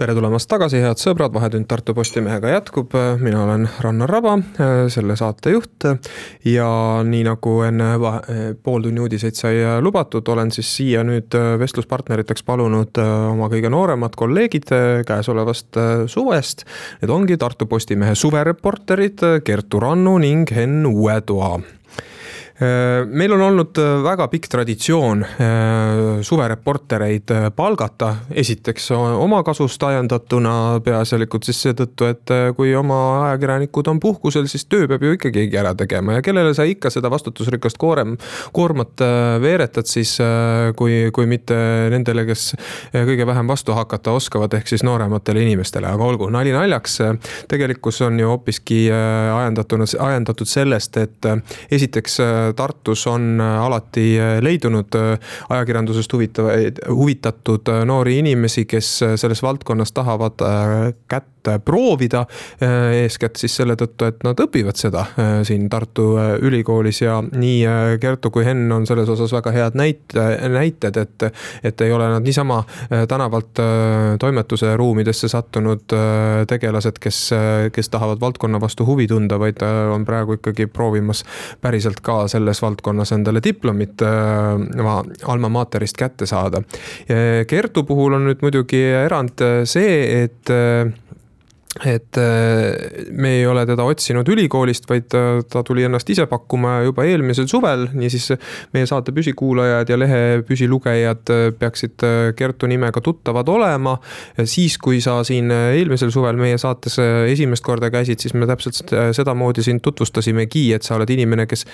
tere 0.00 0.14
tulemast 0.16 0.48
tagasi, 0.48 0.78
head 0.80 0.96
sõbrad, 0.96 1.32
Vahetund 1.34 1.66
Tartu 1.68 1.92
Postimehega 1.92 2.54
jätkub, 2.54 2.94
mina 3.20 3.42
olen 3.42 3.66
Rannar 3.84 4.08
Raba, 4.08 4.36
selle 4.88 5.16
saatejuht. 5.18 5.84
ja 6.48 6.68
nii 7.04 7.24
nagu 7.26 7.56
enne 7.66 7.90
pooltunni 8.64 9.02
uudiseid 9.04 9.36
sai 9.36 9.58
lubatud, 9.84 10.24
olen 10.32 10.52
siis 10.56 10.70
siia 10.78 11.02
nüüd 11.04 11.36
vestluspartneriteks 11.60 12.46
palunud 12.48 12.96
oma 13.02 13.50
kõige 13.52 13.68
nooremad 13.72 14.16
kolleegid 14.16 14.72
käesolevast 15.08 15.76
suvest. 16.08 16.64
Need 17.02 17.12
ongi 17.12 17.36
Tartu 17.36 17.68
Postimehe 17.68 18.16
suvereporterid 18.16 19.26
Kertu 19.44 19.84
Rannu 19.84 20.16
ning 20.24 20.48
Henn 20.56 20.88
Uuetoa 20.88 21.58
meil 22.60 23.32
on 23.32 23.40
olnud 23.40 23.78
väga 24.04 24.26
pikk 24.28 24.48
traditsioon 24.52 25.24
suvereportereid 26.26 27.32
palgata, 27.56 28.10
esiteks 28.36 28.90
omakasust 28.96 29.82
ajendatuna 29.88 30.52
peaasjalikult 30.84 31.48
siis 31.48 31.62
seetõttu, 31.64 32.08
et 32.10 32.32
kui 32.56 32.74
oma 32.76 32.98
ajakirjanikud 33.30 33.88
on 33.92 34.00
puhkusel, 34.02 34.48
siis 34.50 34.66
töö 34.68 34.88
peab 34.90 35.06
ju 35.06 35.16
ikka 35.16 35.32
keegi 35.34 35.60
ära 35.60 35.72
tegema 35.78 36.18
ja 36.18 36.24
kellele 36.24 36.52
sa 36.56 36.66
ikka 36.68 36.92
seda 36.92 37.10
vastutusrikast 37.12 37.80
koorem, 37.80 38.16
koormat 38.56 39.00
veeretad 39.40 39.88
siis, 39.88 40.16
kui, 40.76 41.06
kui 41.16 41.28
mitte 41.30 41.56
nendele, 41.92 42.26
kes 42.28 42.50
kõige 42.92 43.26
vähem 43.28 43.48
vastu 43.50 43.74
hakata 43.76 44.12
oskavad, 44.16 44.54
ehk 44.58 44.68
siis 44.68 44.84
noorematele 44.86 45.42
inimestele, 45.46 45.88
aga 45.88 46.06
olgu, 46.06 46.28
nali 46.32 46.52
naljaks. 46.54 46.98
tegelikkus 47.48 48.00
on 48.04 48.20
ju 48.20 48.28
hoopiski 48.28 48.82
ajendatuna, 48.92 49.88
ajendatud 50.10 50.48
sellest, 50.48 50.96
et 51.00 51.30
esiteks 51.70 52.20
Tartus 52.56 53.06
on 53.10 53.40
alati 53.40 54.14
leidunud 54.40 54.96
ajakirjandusest 55.48 56.12
huvitavaid, 56.12 56.84
huvitatud 56.88 57.72
noori 57.84 58.18
inimesi, 58.18 58.66
kes 58.70 58.92
selles 59.20 59.42
valdkonnas 59.42 59.92
tahavad 59.92 60.42
kätt 61.08 61.40
proovida. 61.64 62.26
eeskätt 62.92 63.36
siis 63.36 63.54
selle 63.56 63.74
tõttu, 63.76 64.04
et 64.04 64.24
nad 64.24 64.40
õpivad 64.40 64.76
seda 64.76 65.04
siin 65.46 65.68
Tartu 65.70 66.12
Ülikoolis 66.40 67.00
ja 67.00 67.20
nii 67.22 67.96
Kertu 68.00 68.30
kui 68.30 68.44
Henn 68.44 68.72
on 68.72 68.86
selles 68.86 69.08
osas 69.08 69.32
väga 69.32 69.52
head 69.54 69.78
näite, 69.78 70.24
näited, 70.52 70.96
et, 70.96 71.24
et 71.64 71.80
ei 71.80 71.92
ole 71.92 72.08
nad 72.12 72.24
niisama 72.26 72.60
tänavalt 73.08 73.62
toimetuse 74.20 74.76
ruumidesse 74.76 75.28
sattunud 75.28 75.96
tegelased, 76.48 77.00
kes, 77.00 77.22
kes 77.72 77.88
tahavad 77.88 78.20
valdkonna 78.20 78.60
vastu 78.60 78.86
huvi 78.86 79.06
tunda, 79.08 79.38
vaid 79.40 79.62
on 79.64 80.04
praegu 80.04 80.36
ikkagi 80.38 80.66
proovimas 80.66 81.24
päriselt 81.60 82.00
ka 82.04 82.26
selles 82.40 82.62
valdkonnas 82.64 83.12
endale 83.16 83.42
diplomit 83.44 84.02
oma 84.02 85.00
alma 85.28 85.52
mater'ist 85.52 85.98
kätte 86.00 86.26
saada. 86.26 86.62
Kertu 87.46 87.84
puhul 87.88 88.16
on 88.16 88.26
nüüd 88.30 88.42
muidugi 88.44 88.80
erand 89.04 89.44
see, 89.68 90.24
et 90.24 90.54
et 91.78 92.16
äh, 92.18 93.06
me 93.12 93.28
ei 93.38 93.46
ole 93.46 93.62
teda 93.66 93.84
otsinud 93.86 94.26
ülikoolist, 94.28 94.88
vaid 94.90 95.14
äh, 95.14 95.38
ta 95.46 95.62
tuli 95.62 95.84
ennast 95.86 96.08
ise 96.10 96.24
pakkuma 96.26 96.80
juba 96.82 97.04
eelmisel 97.06 97.46
suvel, 97.46 97.84
niisiis 97.94 98.32
meie 98.74 98.88
saate 98.90 99.14
püsikuulajad 99.14 99.92
ja 99.92 99.98
lehe 100.00 100.40
püsilugejad 100.48 101.30
äh, 101.30 101.44
peaksid 101.54 102.02
Kertu 102.36 102.66
nimega 102.66 103.00
tuttavad 103.04 103.48
olema. 103.48 103.96
siis, 104.44 104.78
kui 104.78 105.00
sa 105.00 105.20
siin 105.24 105.50
eelmisel 105.50 106.10
suvel 106.10 106.38
meie 106.40 106.58
saates 106.58 106.98
esimest 107.30 107.64
korda 107.64 107.90
käisid, 107.92 108.18
siis 108.18 108.34
me 108.34 108.46
täpselt 108.50 108.90
sedamoodi 109.14 109.62
sind 109.62 109.82
tutvustasimegi, 109.84 110.72
et 110.74 110.86
sa 110.86 110.96
oled 110.96 111.10
inimene, 111.10 111.46
kes 111.50 111.66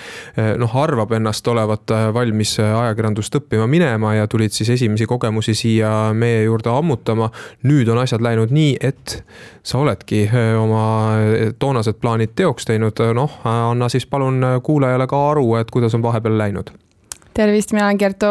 noh, 0.59 0.75
arvab 0.77 1.13
ennast 1.17 1.47
olevat 1.47 1.93
valmis 2.13 2.57
ajakirjandust 2.59 3.39
õppima 3.39 3.67
minema 3.71 4.13
ja 4.17 4.27
tulid 4.27 4.53
siis 4.53 4.73
esimesi 4.75 5.07
kogemusi 5.09 5.55
siia 5.57 6.11
meie 6.13 6.43
juurde 6.43 6.69
ammutama. 6.73 7.31
nüüd 7.63 7.87
on 7.89 8.01
asjad 8.03 8.21
läinud 8.21 8.51
nii, 8.53 8.75
et 8.81 9.21
sa 9.63 9.79
oled 9.79 9.86
oledki 9.87 10.25
eh, 10.27 10.51
oma 10.59 10.83
eh, 11.23 11.53
toonased 11.59 12.01
plaanid 12.01 12.35
teoks 12.35 12.67
teinud, 12.67 12.99
noh, 13.15 13.39
anna 13.47 13.89
siis 13.89 14.05
palun 14.05 14.43
kuulajale 14.63 15.07
ka 15.07 15.23
aru, 15.31 15.47
et 15.61 15.71
kuidas 15.71 15.95
on 15.95 16.05
vahepeal 16.05 16.37
läinud 16.37 16.75
tervist, 17.37 17.73
mina 17.73 17.85
olen 17.85 17.97
Kertu. 17.97 18.25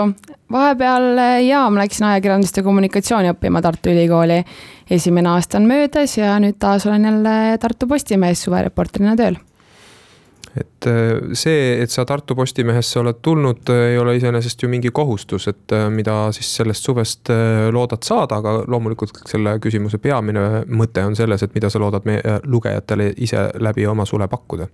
vahepeal 0.52 1.18
eh, 1.18 1.46
jaa, 1.46 1.66
ma 1.70 1.84
läksin 1.84 2.08
ajakirjandust 2.08 2.56
ja 2.58 2.64
kommunikatsiooni 2.66 3.30
õppima 3.34 3.62
Tartu 3.62 3.92
Ülikooli. 3.92 4.42
esimene 4.90 5.30
aasta 5.30 5.60
on 5.60 5.68
möödas 5.70 6.18
ja 6.18 6.38
nüüd 6.42 6.58
taas 6.58 6.86
olen 6.86 7.04
jälle 7.04 7.58
Tartu 7.62 7.86
Postimehes 7.86 8.42
suvereporterina 8.42 9.16
tööl 9.16 9.38
et 10.54 10.86
äh, 10.86 11.34
see, 11.36 11.82
et 11.82 11.90
sa 11.92 12.04
Tartu 12.08 12.36
Postimehesse 12.38 13.00
oled 13.00 13.18
tulnud, 13.24 13.68
äh, 13.72 13.92
ei 13.92 13.98
ole 13.98 14.16
iseenesest 14.16 14.62
ju 14.62 14.70
mingi 14.72 14.92
kohustus, 14.94 15.48
et 15.50 15.74
äh, 15.74 15.88
mida 15.92 16.30
siis 16.36 16.52
sellest 16.60 16.86
suvest 16.86 17.32
loodad 17.72 18.06
saada, 18.06 18.40
aga 18.40 18.62
loomulikult 18.68 19.22
selle 19.28 19.56
küsimuse 19.62 20.00
peamine 20.02 20.64
mõte 20.68 21.04
on 21.04 21.16
selles, 21.18 21.42
et 21.42 21.54
mida 21.56 21.70
sa 21.72 21.82
loodad 21.82 22.08
meie 22.08 22.40
lugejatele 22.44 23.12
ise 23.26 23.48
läbi 23.60 23.86
oma 23.86 24.06
sule 24.08 24.28
pakkuda. 24.30 24.68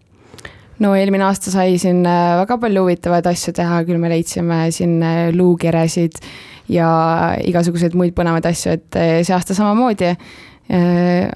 No 0.83 0.95
eelmine 0.99 1.27
aasta 1.29 1.53
sai 1.53 1.77
siin 1.79 2.01
väga 2.03 2.57
palju 2.59 2.87
huvitavaid 2.87 3.27
asju 3.31 3.53
teha, 3.55 3.83
küll 3.87 4.01
me 4.03 4.11
leidsime 4.11 4.65
siin 4.75 4.97
luukeresid 5.37 6.17
ja 6.73 6.89
igasuguseid 7.45 7.95
muid 7.99 8.17
põnevaid 8.17 8.49
asju, 8.51 8.79
et 8.79 8.99
see 9.27 9.35
aasta 9.37 9.55
samamoodi 9.55 10.15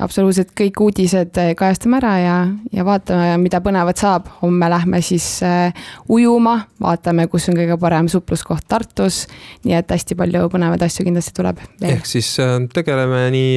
absoluutselt 0.00 0.54
kõik 0.56 0.80
uudised 0.80 1.36
äh, 1.40 1.50
kajastame 1.58 1.98
ära 2.00 2.12
ja, 2.20 2.36
ja 2.72 2.86
vaatame, 2.86 3.34
mida 3.42 3.60
põnevat 3.64 4.00
saab. 4.00 4.30
homme 4.40 4.70
lähme 4.72 5.02
siis 5.04 5.26
äh, 5.44 5.76
ujuma, 6.08 6.58
vaatame, 6.80 7.26
kus 7.28 7.50
on 7.50 7.58
kõige 7.58 7.76
parem 7.80 8.08
supluskoht 8.08 8.64
Tartus. 8.68 9.26
nii 9.64 9.76
et 9.76 9.92
hästi 9.92 10.16
palju 10.16 10.48
põnevaid 10.52 10.86
asju 10.88 11.04
kindlasti 11.04 11.36
tuleb. 11.36 11.60
ehk 11.82 12.08
siis 12.08 12.32
tegeleme 12.72 13.26
nii 13.34 13.54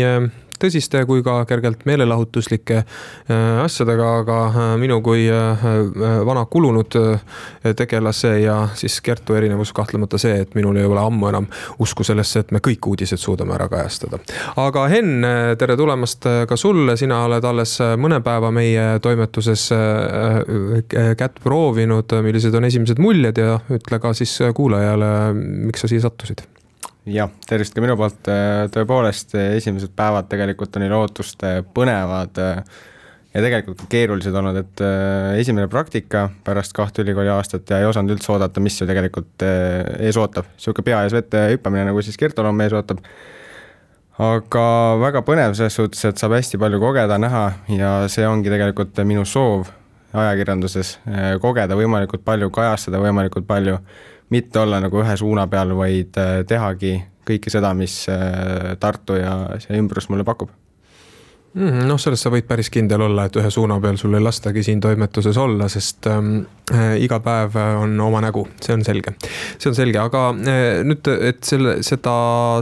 tõsiste 0.60 1.02
kui 1.08 1.24
ka 1.26 1.40
kergelt 1.50 1.86
meelelahutuslike 1.90 2.78
äh, 2.80 3.62
asjadega, 3.64 4.10
aga 4.24 4.40
äh, 4.50 4.60
minu 4.82 5.00
kui 5.06 5.26
äh, 5.32 5.64
vana 6.26 6.46
kulunud 6.50 6.98
tegelase 7.78 8.36
ja 8.44 8.58
siis 8.78 9.00
Kertu 9.02 9.36
erinevus 9.38 9.72
kahtlemata 9.76 10.20
see, 10.22 10.42
et 10.44 10.56
minul 10.58 10.80
ei 10.80 10.88
ole 10.88 11.02
ammu 11.02 11.30
enam 11.30 11.48
usku 11.80 12.04
sellesse, 12.08 12.44
et 12.44 12.54
me 12.56 12.62
kõik 12.64 12.88
uudised 12.92 13.22
suudame 13.22 13.56
ära 13.56 13.70
kajastada. 13.72 14.20
aga 14.60 14.86
Henn, 14.92 15.26
tere 15.60 15.78
tulemast 15.80 16.28
ka 16.50 16.58
sulle, 16.60 16.98
sina 17.00 17.24
oled 17.28 17.46
alles 17.46 17.78
mõne 18.00 18.22
päeva 18.26 18.52
meie 18.56 18.88
toimetuses 19.04 19.70
kätt 21.18 21.42
proovinud, 21.44 22.20
millised 22.26 22.56
on 22.56 22.70
esimesed 22.70 23.02
muljed 23.02 23.42
ja 23.42 23.60
ütle 23.76 24.00
ka 24.02 24.14
siis 24.18 24.38
kuulajale, 24.56 25.12
miks 25.70 25.86
sa 25.86 25.92
siia 25.92 26.08
sattusid 26.08 26.48
jah, 27.14 27.32
tervist 27.48 27.76
ka 27.76 27.84
minu 27.84 27.96
poolt, 28.00 28.30
äh, 28.32 28.68
tõepoolest 28.74 29.36
esimesed 29.40 29.94
päevad 29.98 30.30
tegelikult 30.32 30.76
on 30.78 30.86
neil 30.86 30.96
ootust 30.98 31.44
põnevad 31.76 32.40
äh, 32.42 32.62
ja 33.34 33.44
tegelikult 33.46 33.84
keerulised 33.92 34.36
olnud, 34.36 34.60
et 34.62 34.84
äh, 34.86 35.40
esimene 35.42 35.70
praktika 35.72 36.28
pärast 36.46 36.76
kahte 36.78 37.04
ülikooli 37.04 37.32
aastat 37.34 37.70
ja 37.70 37.82
ei 37.82 37.90
osanud 37.90 38.16
üldse 38.16 38.34
oodata, 38.34 38.64
mis 38.64 38.80
ju 38.80 38.88
tegelikult 38.90 39.46
ees 39.46 40.20
ootab, 40.20 40.52
niisugune 40.56 40.88
pea 40.92 41.04
ees 41.06 41.16
vette 41.16 41.46
hüppamine, 41.56 41.88
nagu 41.90 42.06
siis 42.06 42.20
Kertol 42.20 42.50
homme 42.50 42.68
ees 42.68 42.78
ootab. 42.78 43.02
aga 44.20 44.64
väga 45.00 45.24
põnev 45.26 45.58
selles 45.58 45.78
suhtes, 45.80 46.06
et 46.06 46.22
saab 46.22 46.38
hästi 46.38 46.60
palju 46.62 46.82
kogeda, 46.82 47.18
näha 47.22 47.46
ja 47.72 47.92
see 48.12 48.28
ongi 48.28 48.52
tegelikult 48.52 48.98
minu 49.08 49.26
soov 49.26 49.70
ajakirjanduses, 50.10 50.96
kogeda 51.42 51.76
võimalikult 51.78 52.24
palju, 52.26 52.50
kajastada 52.50 52.98
võimalikult 52.98 53.46
palju 53.48 53.78
mitte 54.30 54.60
olla 54.60 54.80
nagu 54.84 55.02
ühe 55.02 55.18
suuna 55.18 55.48
peal, 55.48 55.76
vaid 55.78 56.18
äh, 56.22 56.40
tehagi 56.48 56.96
kõike 57.30 57.52
seda, 57.54 57.74
mis 57.78 58.02
äh, 58.12 58.76
Tartu 58.80 59.20
ja 59.20 59.36
see 59.62 59.78
ümbrus 59.78 60.10
mulle 60.10 60.26
pakub 60.28 60.52
mm,. 61.54 61.86
noh, 61.90 62.00
selles 62.02 62.24
sa 62.26 62.32
võid 62.34 62.48
päris 62.50 62.72
kindel 62.74 63.06
olla, 63.10 63.28
et 63.30 63.40
ühe 63.40 63.52
suuna 63.54 63.80
peal 63.82 64.00
sul 64.02 64.18
ei 64.18 64.24
lastagi 64.24 64.64
siin 64.66 64.82
toimetuses 64.84 65.38
olla, 65.38 65.70
sest 65.72 66.10
ähm, 66.12 66.36
äh, 66.44 66.59
iga 67.00 67.20
päev 67.24 67.56
on 67.58 67.96
oma 68.04 68.22
nägu, 68.24 68.46
see 68.62 68.76
on 68.76 68.84
selge. 68.86 69.16
see 69.58 69.70
on 69.72 69.78
selge, 69.78 70.00
aga 70.02 70.24
äh, 70.36 70.82
nüüd, 70.86 71.08
et 71.30 71.42
selle, 71.48 71.80
seda 71.86 72.14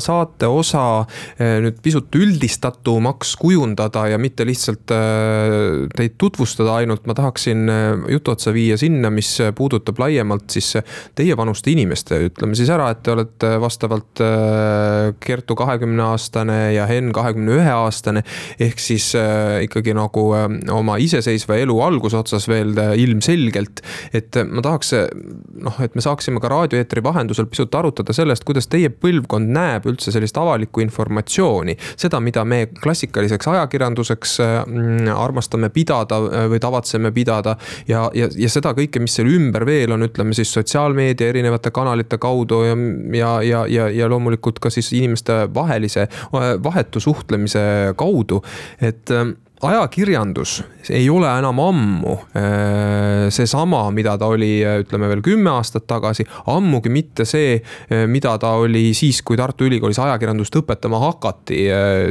saate 0.04 0.50
osa 0.52 0.84
äh, 1.04 1.58
nüüd 1.64 1.82
pisut 1.84 2.14
üldistatumaks 2.16 3.36
kujundada 3.42 4.08
ja 4.12 4.20
mitte 4.22 4.46
lihtsalt 4.48 4.94
äh, 4.96 5.88
teid 5.96 6.18
tutvustada 6.22 6.78
ainult, 6.82 7.06
ma 7.10 7.18
tahaksin 7.18 7.68
äh, 7.72 8.08
jutu 8.16 8.34
otsa 8.36 8.54
viia 8.56 8.78
sinna, 8.80 9.12
mis 9.14 9.36
puudutab 9.58 10.00
laiemalt 10.02 10.50
siis 10.56 10.76
teievanuste 11.18 11.74
inimeste, 11.74 12.20
ütleme 12.30 12.58
siis 12.58 12.72
ära, 12.74 12.90
et 12.94 13.04
te 13.06 13.14
olete 13.16 13.54
vastavalt 13.62 14.24
äh, 14.24 15.14
Kertu 15.24 15.58
kahekümne 15.58 16.04
aastane 16.12 16.58
ja 16.76 16.88
Henn 16.90 17.12
kahekümne 17.16 17.58
ühe 17.60 17.74
aastane 17.74 18.24
ehk 18.62 18.82
siis 18.82 19.10
äh, 19.18 19.64
ikkagi 19.66 19.96
nagu 19.98 20.28
äh, 20.38 20.48
oma 20.74 20.98
iseseisva 21.02 21.58
elu 21.62 21.78
algusotsas 21.84 22.48
veel 22.50 22.74
äh, 22.82 22.94
ilmselgelt. 23.04 23.82
Et 24.14 24.40
ma 24.50 24.64
tahaks 24.66 24.94
noh, 25.64 25.80
et 25.84 25.96
me 25.96 26.04
saaksime 26.04 26.42
ka 26.44 26.52
raadioeetri 26.52 27.04
vahendusel 27.04 27.48
pisut 27.52 27.76
arutada 27.76 28.14
sellest, 28.16 28.46
kuidas 28.48 28.70
teie 28.72 28.90
põlvkond 28.90 29.52
näeb 29.54 29.88
üldse 29.90 30.14
sellist 30.14 30.38
avalikku 30.38 30.82
informatsiooni. 30.84 31.78
seda, 31.98 32.20
mida 32.24 32.44
me 32.46 32.66
klassikaliseks 32.82 33.48
ajakirjanduseks 33.54 34.38
mm, 34.42 35.12
armastame 35.16 35.70
pidada 35.74 36.20
või 36.50 36.60
tavatseme 36.64 37.12
pidada 37.12 37.58
ja, 37.88 38.08
ja, 38.14 38.30
ja 38.36 38.50
seda 38.52 38.74
kõike, 38.78 39.02
mis 39.04 39.18
seal 39.18 39.32
ümber 39.32 39.66
veel 39.68 39.96
on, 39.96 40.06
ütleme 40.08 40.36
siis 40.38 40.52
sotsiaalmeedia 40.54 41.32
erinevate 41.34 41.72
kanalite 41.76 42.20
kaudu 42.22 42.64
ja, 42.66 42.78
ja, 43.14 43.34
ja, 43.42 43.64
ja, 43.72 43.90
ja 43.94 44.10
loomulikult 44.10 44.60
ka 44.64 44.72
siis 44.74 44.92
inimeste 44.98 45.46
vahelise 45.54 46.08
vahetu 46.64 47.00
suhtlemise 47.04 47.94
kaudu 47.98 48.42
et 48.82 49.12
ajakirjandus 49.66 50.60
ei 50.94 51.08
ole 51.10 51.30
enam 51.40 51.60
ammu 51.60 52.14
äh, 52.38 53.28
seesama, 53.34 53.88
mida 53.92 54.14
ta 54.20 54.30
oli, 54.30 54.60
äh, 54.66 54.82
ütleme 54.84 55.10
veel 55.10 55.24
kümme 55.26 55.50
aastat 55.56 55.88
tagasi, 55.90 56.28
ammugi 56.54 56.92
mitte 56.94 57.26
see, 57.28 57.58
äh, 57.58 58.06
mida 58.10 58.36
ta 58.42 58.54
oli 58.62 58.92
siis, 58.98 59.24
kui 59.26 59.40
Tartu 59.40 59.68
Ülikoolis 59.68 60.00
ajakirjandust 60.04 60.60
õpetama 60.62 61.02
hakati, 61.02 61.64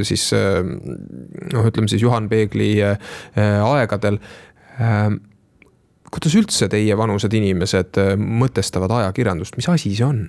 siis 0.07 0.27
noh, 0.35 1.69
ütleme 1.71 1.89
siis 1.91 2.03
Juhan 2.03 2.29
Peegli 2.29 2.75
aegadel 2.83 4.19
kuidas 6.11 6.37
üldse 6.39 6.69
teievanused 6.73 7.33
inimesed 7.35 8.01
mõtestavad 8.19 8.93
ajakirjandust, 9.01 9.57
mis 9.59 9.71
asi 9.71 9.95
see 9.95 10.07
on? 10.07 10.27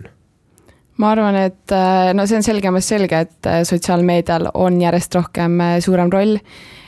ma 0.98 1.12
arvan, 1.14 1.36
et 1.50 1.74
no 2.18 2.26
see 2.26 2.40
on 2.40 2.46
selgemas 2.46 2.88
selge, 2.90 3.20
et 3.28 3.50
sotsiaalmeedial 3.70 4.52
on 4.58 4.80
järjest 4.82 5.18
rohkem 5.20 5.60
suurem 5.84 6.10
roll. 6.14 6.40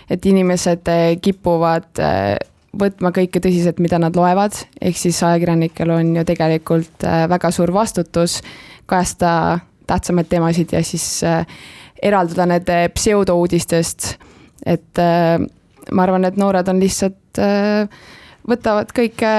Et 0.09 0.25
inimesed 0.25 0.89
kipuvad 1.21 2.01
võtma 2.79 3.11
kõike 3.13 3.41
tõsiselt, 3.41 3.79
mida 3.81 3.99
nad 4.01 4.15
loevad, 4.17 4.55
ehk 4.81 4.97
siis 4.97 5.19
ajakirjanikel 5.25 5.89
on 5.93 6.15
ju 6.19 6.23
tegelikult 6.27 7.05
väga 7.29 7.51
suur 7.53 7.73
vastutus 7.73 8.39
kajastada 8.89 9.59
tähtsamaid 9.89 10.29
teemasid 10.29 10.73
ja 10.73 10.83
siis 10.85 11.21
eraldada 12.01 12.45
need 12.49 12.69
pseudouudistest. 12.93 14.15
et 14.65 15.01
ma 15.91 16.03
arvan, 16.03 16.25
et 16.25 16.37
noored 16.37 16.67
on 16.69 16.79
lihtsalt, 16.81 17.41
võtavad 18.49 18.93
kõike, 18.95 19.31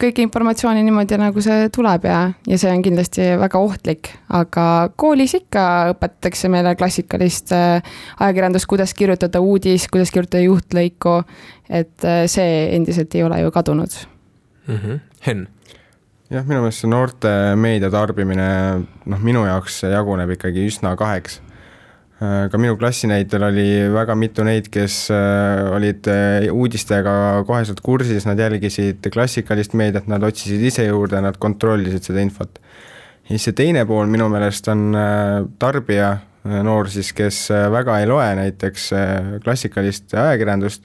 kõike 0.00 0.22
informatsiooni 0.24 0.82
niimoodi, 0.86 1.18
nagu 1.20 1.42
see 1.44 1.68
tuleb 1.74 2.06
ja, 2.08 2.20
ja 2.48 2.58
see 2.60 2.72
on 2.72 2.82
kindlasti 2.84 3.28
väga 3.40 3.60
ohtlik. 3.62 4.12
aga 4.28 4.64
koolis 5.00 5.34
ikka 5.38 5.64
õpetatakse 5.94 6.50
meile 6.52 6.74
klassikalist 6.78 7.54
ajakirjandust, 7.54 8.68
kuidas 8.70 8.94
kirjutada 8.94 9.40
uudis, 9.40 9.88
kuidas 9.92 10.12
kirjutada 10.14 10.42
juhtlõiku. 10.44 11.22
et 11.68 12.08
see 12.26 12.74
endiselt 12.76 13.14
ei 13.14 13.22
ole 13.22 13.40
ju 13.40 13.50
kadunud 13.50 14.00
mm. 14.66 14.76
-hmm. 14.76 15.00
Henn 15.26 15.46
jah, 16.30 16.46
minu 16.46 16.60
meelest 16.60 16.80
see 16.80 16.90
noorte 16.90 17.36
meedia 17.56 17.90
tarbimine, 17.90 18.48
noh, 19.06 19.20
minu 19.22 19.46
jaoks 19.46 19.82
jaguneb 19.82 20.30
ikkagi 20.38 20.66
üsna 20.66 20.96
kaheks 20.96 21.40
Äh, 21.40 21.49
ka 22.20 22.58
minu 22.60 22.76
klassi 22.76 23.08
näitel 23.08 23.46
oli 23.46 23.66
väga 23.94 24.14
mitu 24.18 24.44
neid, 24.44 24.68
kes 24.72 25.06
äh, 25.14 25.62
olid 25.72 26.08
äh, 26.12 26.48
uudistega 26.52 27.12
koheselt 27.48 27.80
kursis, 27.84 28.26
nad 28.28 28.40
jälgisid 28.40 29.08
klassikalist 29.12 29.72
meediat, 29.78 30.08
nad 30.10 30.24
otsisid 30.28 30.60
ise 30.68 30.84
juurde, 30.84 31.22
nad 31.24 31.38
kontrollisid 31.40 32.10
seda 32.10 32.20
infot. 32.20 32.60
ja 33.24 33.32
siis 33.32 33.48
see 33.48 33.56
teine 33.56 33.86
pool 33.88 34.10
minu 34.10 34.28
meelest 34.28 34.68
on 34.68 34.90
tarbija, 35.62 36.18
noor 36.66 36.88
siis, 36.92 37.12
kes 37.16 37.46
väga 37.72 38.00
ei 38.00 38.08
loe 38.08 38.28
näiteks 38.36 38.88
klassikalist 39.44 40.12
ajakirjandust, 40.12 40.84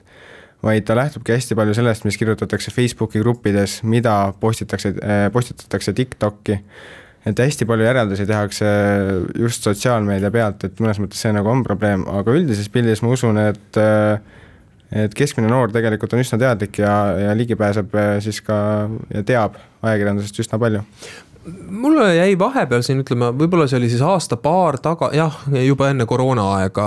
vaid 0.64 0.86
ta 0.88 0.96
lähtubki 0.96 1.34
hästi 1.34 1.56
palju 1.58 1.74
sellest, 1.76 2.04
mis 2.08 2.16
kirjutatakse 2.16 2.72
Facebooki 2.72 3.20
gruppides, 3.20 3.82
mida 3.84 4.32
postitakse, 4.40 4.94
postitatakse 5.34 5.92
TikTok'i 5.92 6.62
et 7.26 7.42
hästi 7.42 7.66
palju 7.68 7.86
järeldusi 7.88 8.26
tehakse 8.28 8.70
just 9.40 9.66
sotsiaalmeedia 9.66 10.30
pealt, 10.34 10.66
et 10.68 10.82
mõnes 10.82 11.00
mõttes 11.02 11.22
see 11.24 11.34
nagu 11.34 11.50
on 11.50 11.64
probleem, 11.66 12.06
aga 12.06 12.34
üldises 12.38 12.70
pildis 12.72 13.02
ma 13.02 13.14
usun, 13.16 13.40
et 13.42 13.80
et 14.96 15.14
keskmine 15.18 15.48
noor 15.50 15.72
tegelikult 15.74 16.12
on 16.14 16.22
üsna 16.22 16.38
teadlik 16.38 16.78
ja, 16.78 16.92
ja 17.18 17.32
ligipääseb 17.34 17.96
siis 18.22 18.38
ka 18.46 18.58
ja 19.10 19.24
teab 19.26 19.56
ajakirjandusest 19.82 20.44
üsna 20.44 20.60
palju 20.62 20.84
mulle 21.70 22.16
jäi 22.16 22.38
vahepeal 22.38 22.82
siin 22.82 23.00
ütleme, 23.02 23.28
võib-olla 23.38 23.66
see 23.70 23.78
oli 23.78 23.88
siis 23.90 24.02
aasta-paar 24.02 24.78
taga, 24.82 25.10
jah, 25.14 25.34
juba 25.62 25.90
enne 25.92 26.06
koroonaaega 26.08 26.86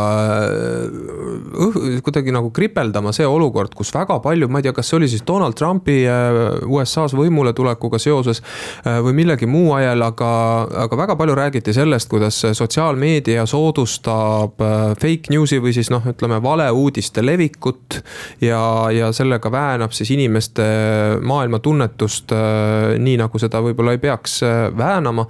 õh, 1.66 1.78
kuidagi 2.04 2.34
nagu 2.36 2.52
kripeldama 2.56 3.14
see 3.16 3.28
olukord, 3.28 3.74
kus 3.78 3.92
väga 3.96 4.20
palju, 4.24 4.50
ma 4.52 4.60
ei 4.60 4.68
tea, 4.68 4.74
kas 4.76 4.92
see 4.92 4.98
oli 5.00 5.10
siis 5.12 5.24
Donald 5.28 5.56
Trumpi 5.60 6.02
äh, 6.10 6.40
USA-s 6.68 7.16
võimule 7.18 7.54
tulekuga 7.56 8.00
seoses 8.02 8.42
äh, 8.42 9.00
või 9.06 9.16
millegi 9.22 9.48
muu 9.50 9.72
ajal, 9.78 10.04
aga, 10.10 10.32
aga 10.86 11.00
väga 11.04 11.18
palju 11.20 11.38
räägiti 11.40 11.76
sellest, 11.76 12.10
kuidas 12.12 12.42
sotsiaalmeedia 12.60 13.46
soodustab 13.50 14.60
äh, 14.66 14.78
fake 15.00 15.32
news'i 15.34 15.62
või 15.64 15.76
siis 15.78 15.92
noh, 15.94 16.04
ütleme 16.10 16.42
valeuudiste 16.44 17.24
levikut 17.26 18.02
ja, 18.44 18.62
ja 18.96 19.14
sellega 19.16 19.52
väänab 19.54 19.96
siis 19.96 20.12
inimeste 20.16 20.68
maailmatunnetust 21.24 22.36
nii, 23.00 23.18
nagu 23.20 23.40
seda 23.42 23.64
võib-olla 23.64 23.96
ei 23.96 24.04
peaks 24.04 24.40
väänama. 24.78 25.26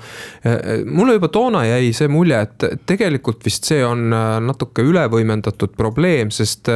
mulle 0.85 1.13
juba 1.13 1.27
toona 1.27 1.65
jäi 1.65 1.93
see 1.93 2.07
mulje, 2.07 2.41
et 2.41 2.65
tegelikult 2.85 3.45
vist 3.45 3.67
see 3.69 3.81
on 3.85 4.09
natuke 4.45 4.83
ülevõimendatud 4.85 5.75
probleem, 5.77 6.31
sest 6.31 6.69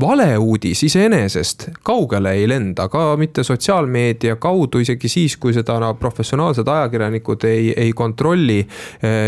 valeuudis 0.00 0.82
iseenesest 0.86 1.68
kaugele 1.82 2.32
ei 2.38 2.48
lenda, 2.48 2.88
ka 2.88 3.16
mitte 3.16 3.44
sotsiaalmeedia 3.44 4.36
kaudu, 4.36 4.82
isegi 4.84 5.08
siis, 5.08 5.36
kui 5.36 5.54
seda 5.56 5.78
no, 5.82 5.92
professionaalsed 6.00 6.68
ajakirjanikud 6.68 7.44
ei, 7.48 7.72
ei 7.76 7.92
kontrolli 7.92 8.60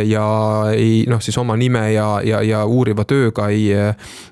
ja 0.07 0.27
ei 0.75 1.05
noh, 1.11 1.21
siis 1.23 1.39
oma 1.39 1.57
nime 1.57 1.93
ja, 1.93 2.09
ja, 2.25 2.43
ja 2.47 2.65
uuriva 2.65 3.05
tööga 3.09 3.49
ei, 3.53 3.71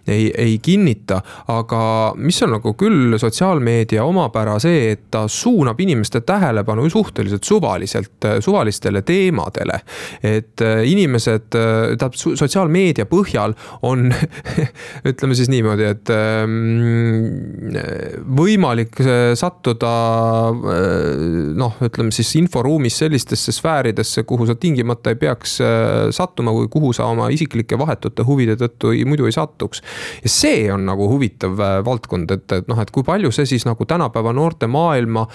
ei, 0.06 0.28
ei 0.36 0.58
kinnita. 0.62 1.20
aga 1.48 1.82
mis 2.16 2.42
on 2.42 2.54
nagu 2.56 2.74
küll 2.78 3.18
sotsiaalmeedia 3.18 4.04
omapära 4.04 4.58
see, 4.62 4.92
et 4.94 5.06
ta 5.10 5.26
suunab 5.28 5.80
inimeste 5.80 6.20
tähelepanu 6.26 6.88
suhteliselt 6.90 7.44
suvaliselt 7.44 8.27
suvalistele 8.44 9.02
teemadele. 9.02 9.80
et 10.22 10.60
äh, 10.60 10.82
inimesed, 10.90 11.54
äh, 11.54 11.96
tähendab 11.96 12.14
sotsiaalmeedia 12.16 13.06
põhjal 13.08 13.54
on 13.86 14.08
ütleme 15.10 15.36
siis 15.38 15.50
niimoodi, 15.52 15.86
et 15.88 16.12
ähm, 16.12 17.76
võimalik 18.38 19.00
äh, 19.02 19.32
sattuda 19.38 19.92
noh, 21.58 21.78
ütleme 21.84 22.12
siis 22.14 22.34
inforuumis 22.40 22.98
sellistesse 23.02 23.52
sfääridesse, 23.54 24.24
kuhu 24.28 24.46
sa 24.48 24.56
tingimata 24.58 25.12
ei 25.12 25.18
peaks 25.20 25.58
sattuma 26.14 26.52
või 26.54 26.68
kuhu 26.72 26.92
sa 26.96 27.08
oma 27.12 27.28
isiklike 27.34 27.78
vahetute 27.78 28.24
huvide 28.26 28.56
tõttu 28.60 28.92
ei, 28.94 29.04
muidu 29.08 29.28
ei 29.28 29.34
satuks. 29.34 29.82
ja 30.24 30.32
see 30.32 30.66
on 30.72 30.86
nagu 30.88 31.08
huvitav 31.10 31.56
valdkond, 31.84 32.30
et, 32.34 32.46
et 32.52 32.68
noh, 32.70 32.80
et 32.82 32.90
kui 32.94 33.06
palju 33.06 33.32
see 33.34 33.46
siis 33.48 33.66
nagu 33.68 33.86
tänapäeva 33.88 34.32
noorte 34.36 34.68
maailma 34.70 35.26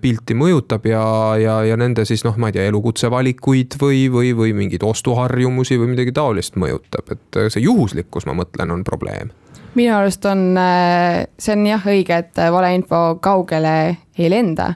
pilti 0.00 0.36
mõjutab 0.38 0.86
ja, 0.88 1.04
ja, 1.40 1.58
ja 1.66 1.78
nende 1.80 2.04
siis 2.08 2.24
noh, 2.26 2.31
ma 2.40 2.50
ei 2.50 2.56
tea, 2.56 2.66
elukutsevalikuid 2.70 3.76
või, 3.80 4.06
või, 4.12 4.32
või 4.36 4.56
mingeid 4.56 4.84
ostuharjumusi 4.86 5.78
või 5.80 5.92
midagi 5.94 6.14
taolist 6.16 6.58
mõjutab, 6.60 7.12
et 7.14 7.40
see 7.52 7.64
juhuslikkus, 7.64 8.26
ma 8.28 8.36
mõtlen, 8.38 8.74
on 8.74 8.84
probleem 8.86 9.32
minu 9.74 9.94
arust 9.96 10.24
on, 10.28 10.52
see 11.40 11.54
on 11.56 11.66
jah 11.66 11.86
õige, 11.88 12.18
et 12.24 12.40
valeinfo 12.52 13.02
kaugele 13.24 13.74
ei 14.18 14.30
lenda. 14.30 14.74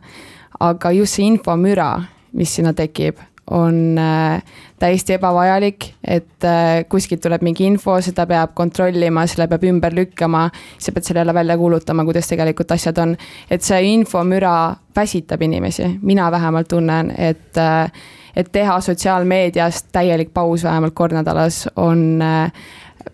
aga 0.60 0.90
just 0.96 1.18
see 1.18 1.26
infomüra, 1.28 1.90
mis 2.32 2.54
sinna 2.56 2.72
tekib, 2.72 3.18
on 3.50 3.98
äh, 3.98 4.42
täiesti 4.78 5.12
ebavajalik, 5.16 5.84
et 6.04 6.44
äh, 6.44 6.84
kuskilt 6.88 7.22
tuleb 7.22 7.44
mingi 7.46 7.66
info, 7.66 7.98
seda 8.02 8.26
peab 8.26 8.54
kontrollima, 8.58 9.26
selle 9.30 9.46
peab 9.48 9.64
ümber 9.68 9.94
lükkama. 9.94 10.48
sa 10.78 10.92
pead 10.92 11.04
selle 11.04 11.20
jälle 11.20 11.34
välja 11.34 11.56
kuulutama, 11.58 12.04
kuidas 12.04 12.28
tegelikult 12.28 12.72
asjad 12.72 12.98
on, 12.98 13.16
et 13.50 13.62
see 13.62 13.82
infomüra 13.92 14.74
väsitab 14.96 15.42
inimesi, 15.42 15.98
mina 16.02 16.30
vähemalt 16.30 16.68
tunnen, 16.68 17.12
et 17.18 17.58
äh, 17.58 17.90
et 18.36 18.50
teha 18.52 18.80
sotsiaalmeediast 18.80 19.86
täielik 19.92 20.34
paus 20.34 20.64
vähemalt 20.64 20.94
kord 20.94 21.14
nädalas 21.16 21.68
on 21.76 22.20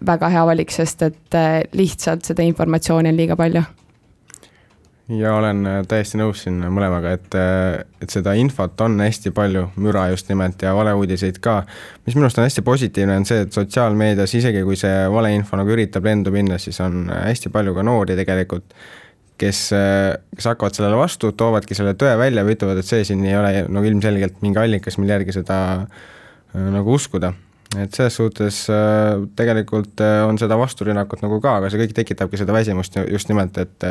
väga 0.07 0.29
hea 0.29 0.43
valik, 0.47 0.75
sest 0.75 1.03
et 1.07 1.39
lihtsalt 1.79 2.27
seda 2.27 2.43
informatsiooni 2.43 3.13
on 3.13 3.17
liiga 3.17 3.37
palju 3.39 3.63
ja 5.09 5.35
olen 5.35 5.67
äh, 5.67 5.81
täiesti 5.89 6.19
nõus 6.21 6.45
siin 6.45 6.61
mõlemaga, 6.73 7.15
et, 7.17 7.35
äh, 7.39 7.83
et 8.03 8.13
seda 8.13 8.35
infot 8.39 8.81
on 8.85 9.01
hästi 9.03 9.33
palju, 9.35 9.67
müra 9.83 10.07
just 10.13 10.31
nimelt 10.31 10.63
ja 10.63 10.75
valeuudiseid 10.77 11.41
ka. 11.43 11.63
mis 12.07 12.17
minu 12.17 12.27
arust 12.29 12.39
on 12.39 12.47
hästi 12.47 12.63
positiivne, 12.67 13.17
on 13.21 13.27
see, 13.29 13.43
et 13.47 13.53
sotsiaalmeedias, 13.53 14.35
isegi 14.39 14.63
kui 14.67 14.79
see 14.79 15.05
valeinfo 15.13 15.59
nagu 15.59 15.75
üritab 15.75 16.07
lendu 16.07 16.33
minna, 16.35 16.59
siis 16.63 16.81
on 16.85 17.07
hästi 17.11 17.51
palju 17.53 17.75
ka 17.75 17.87
noori 17.87 18.17
tegelikult, 18.19 18.75
kes, 19.43 19.63
äh, 19.77 20.11
kes 20.37 20.51
hakkavad 20.53 20.79
sellele 20.79 20.99
vastu, 21.01 21.33
toovadki 21.35 21.77
selle 21.79 21.97
tõe 21.99 22.15
välja 22.21 22.47
või 22.47 22.57
ütlevad, 22.57 22.83
et 22.83 22.89
see 22.89 23.07
siin 23.09 23.25
ei 23.27 23.39
ole 23.39 23.65
nagu 23.69 23.89
ilmselgelt 23.89 24.43
mingi 24.45 24.63
allikas, 24.63 25.01
mille 25.03 25.19
järgi 25.19 25.41
seda 25.41 25.57
nagu 26.53 26.93
uskuda 26.93 27.33
et 27.81 27.95
selles 27.97 28.13
suhtes 28.19 28.57
tegelikult 29.33 30.03
on 30.27 30.37
seda 30.37 30.59
vasturünnakut 30.61 31.23
nagu 31.25 31.39
ka, 31.41 31.55
aga 31.57 31.71
see 31.73 31.81
kõik 31.81 31.95
tekitabki 31.97 32.37
seda 32.37 32.53
väsimust 32.53 32.99
just 33.09 33.31
nimelt, 33.33 33.57
et 33.57 33.87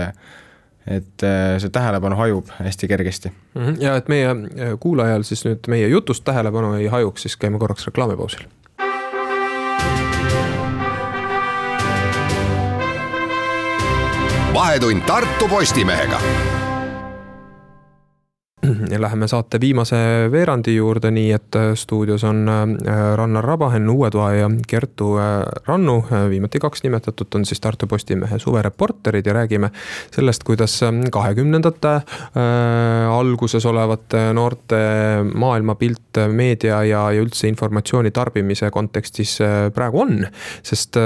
et 0.87 1.23
äh, 1.23 1.57
see 1.61 1.69
tähelepanu 1.69 2.15
hajub 2.15 2.49
hästi 2.59 2.87
kergesti. 2.87 3.31
Mhm. 3.55 3.81
ja 3.81 3.95
et 3.95 4.07
meie 4.09 4.29
äh, 4.29 4.73
kuulajal 4.79 5.23
siis 5.23 5.45
nüüd 5.45 5.67
meie 5.67 5.87
jutust 5.87 6.23
tähelepanu 6.23 6.73
ei 6.79 6.87
hajuks, 6.87 7.21
siis 7.27 7.37
käime 7.37 7.59
korraks 7.59 7.87
reklaamipausil. 7.87 8.47
vahetund 14.53 15.01
Tartu 15.07 15.47
Postimehega 15.47 16.19
Läheme 18.97 19.27
saate 19.27 19.57
viimase 19.59 19.97
veerandi 20.31 20.75
juurde, 20.75 21.09
nii 21.11 21.31
et 21.33 21.55
äh, 21.57 21.71
stuudios 21.75 22.21
on 22.23 22.43
äh, 22.49 22.99
Rannar 23.17 23.45
Rabahen, 23.45 23.89
Uue 23.89 24.11
Toa 24.13 24.33
ja 24.33 24.49
Kertu 24.67 25.15
äh, 25.17 25.41
Rannu. 25.65 26.03
viimati 26.29 26.59
kaks 26.59 26.83
nimetatut 26.83 27.35
on 27.35 27.45
siis 27.45 27.59
Tartu 27.61 27.87
Postimehe 27.87 28.39
suvereporterid 28.39 29.25
ja 29.25 29.33
räägime 29.33 29.71
sellest, 30.11 30.43
kuidas 30.43 30.79
kahekümnendate 31.11 32.01
alguses 33.09 33.65
olevate 33.65 34.33
noorte 34.33 34.77
maailmapilt 35.33 36.19
meedia 36.31 36.83
ja, 36.83 37.11
ja 37.11 37.21
üldse 37.21 37.47
informatsiooni 37.47 38.11
tarbimise 38.11 38.69
kontekstis 38.71 39.37
praegu 39.73 40.01
on. 40.01 40.25
sest 40.63 40.97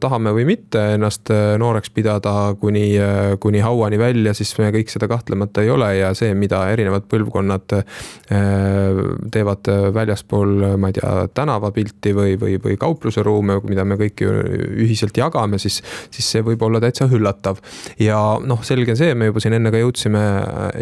tahame 0.00 0.32
või 0.36 0.44
mitte 0.48 0.84
ennast 0.94 1.32
nooreks 1.58 1.90
pidada 1.90 2.54
kuni, 2.60 2.92
kuni 3.40 3.64
hauani 3.64 3.98
välja, 3.98 4.34
siis 4.34 4.52
me 4.58 4.70
kõik 4.74 4.92
seda 4.92 5.08
kahtlemata 5.08 5.62
ei 5.62 5.70
ole 5.70 5.90
ja 5.96 6.14
see, 6.14 6.34
mida 6.34 6.64
erinevad 6.74 7.06
põlvkonnad 7.10 7.76
äh, 7.78 9.02
teevad 9.34 9.70
väljaspool, 9.94 10.56
ma 10.80 10.90
ei 10.90 10.98
tea, 10.98 11.12
tänavapilti 11.34 12.14
või, 12.16 12.34
või, 12.40 12.58
või 12.62 12.78
kaupluseruume, 12.80 13.60
mida 13.68 13.86
me 13.88 13.98
kõik 14.00 14.24
ju 14.24 14.34
ühiselt 14.84 15.16
jagame, 15.18 15.60
siis, 15.62 15.80
siis 16.14 16.32
see 16.36 16.44
võib 16.46 16.62
olla 16.66 16.82
täitsa 16.82 17.08
üllatav. 17.10 17.62
ja 18.02 18.18
noh, 18.44 18.62
selge 18.66 18.96
see, 18.98 19.14
me 19.14 19.30
juba 19.30 19.42
siin 19.42 19.58
enne 19.58 19.72
ka 19.74 19.80
jõudsime 19.82 20.24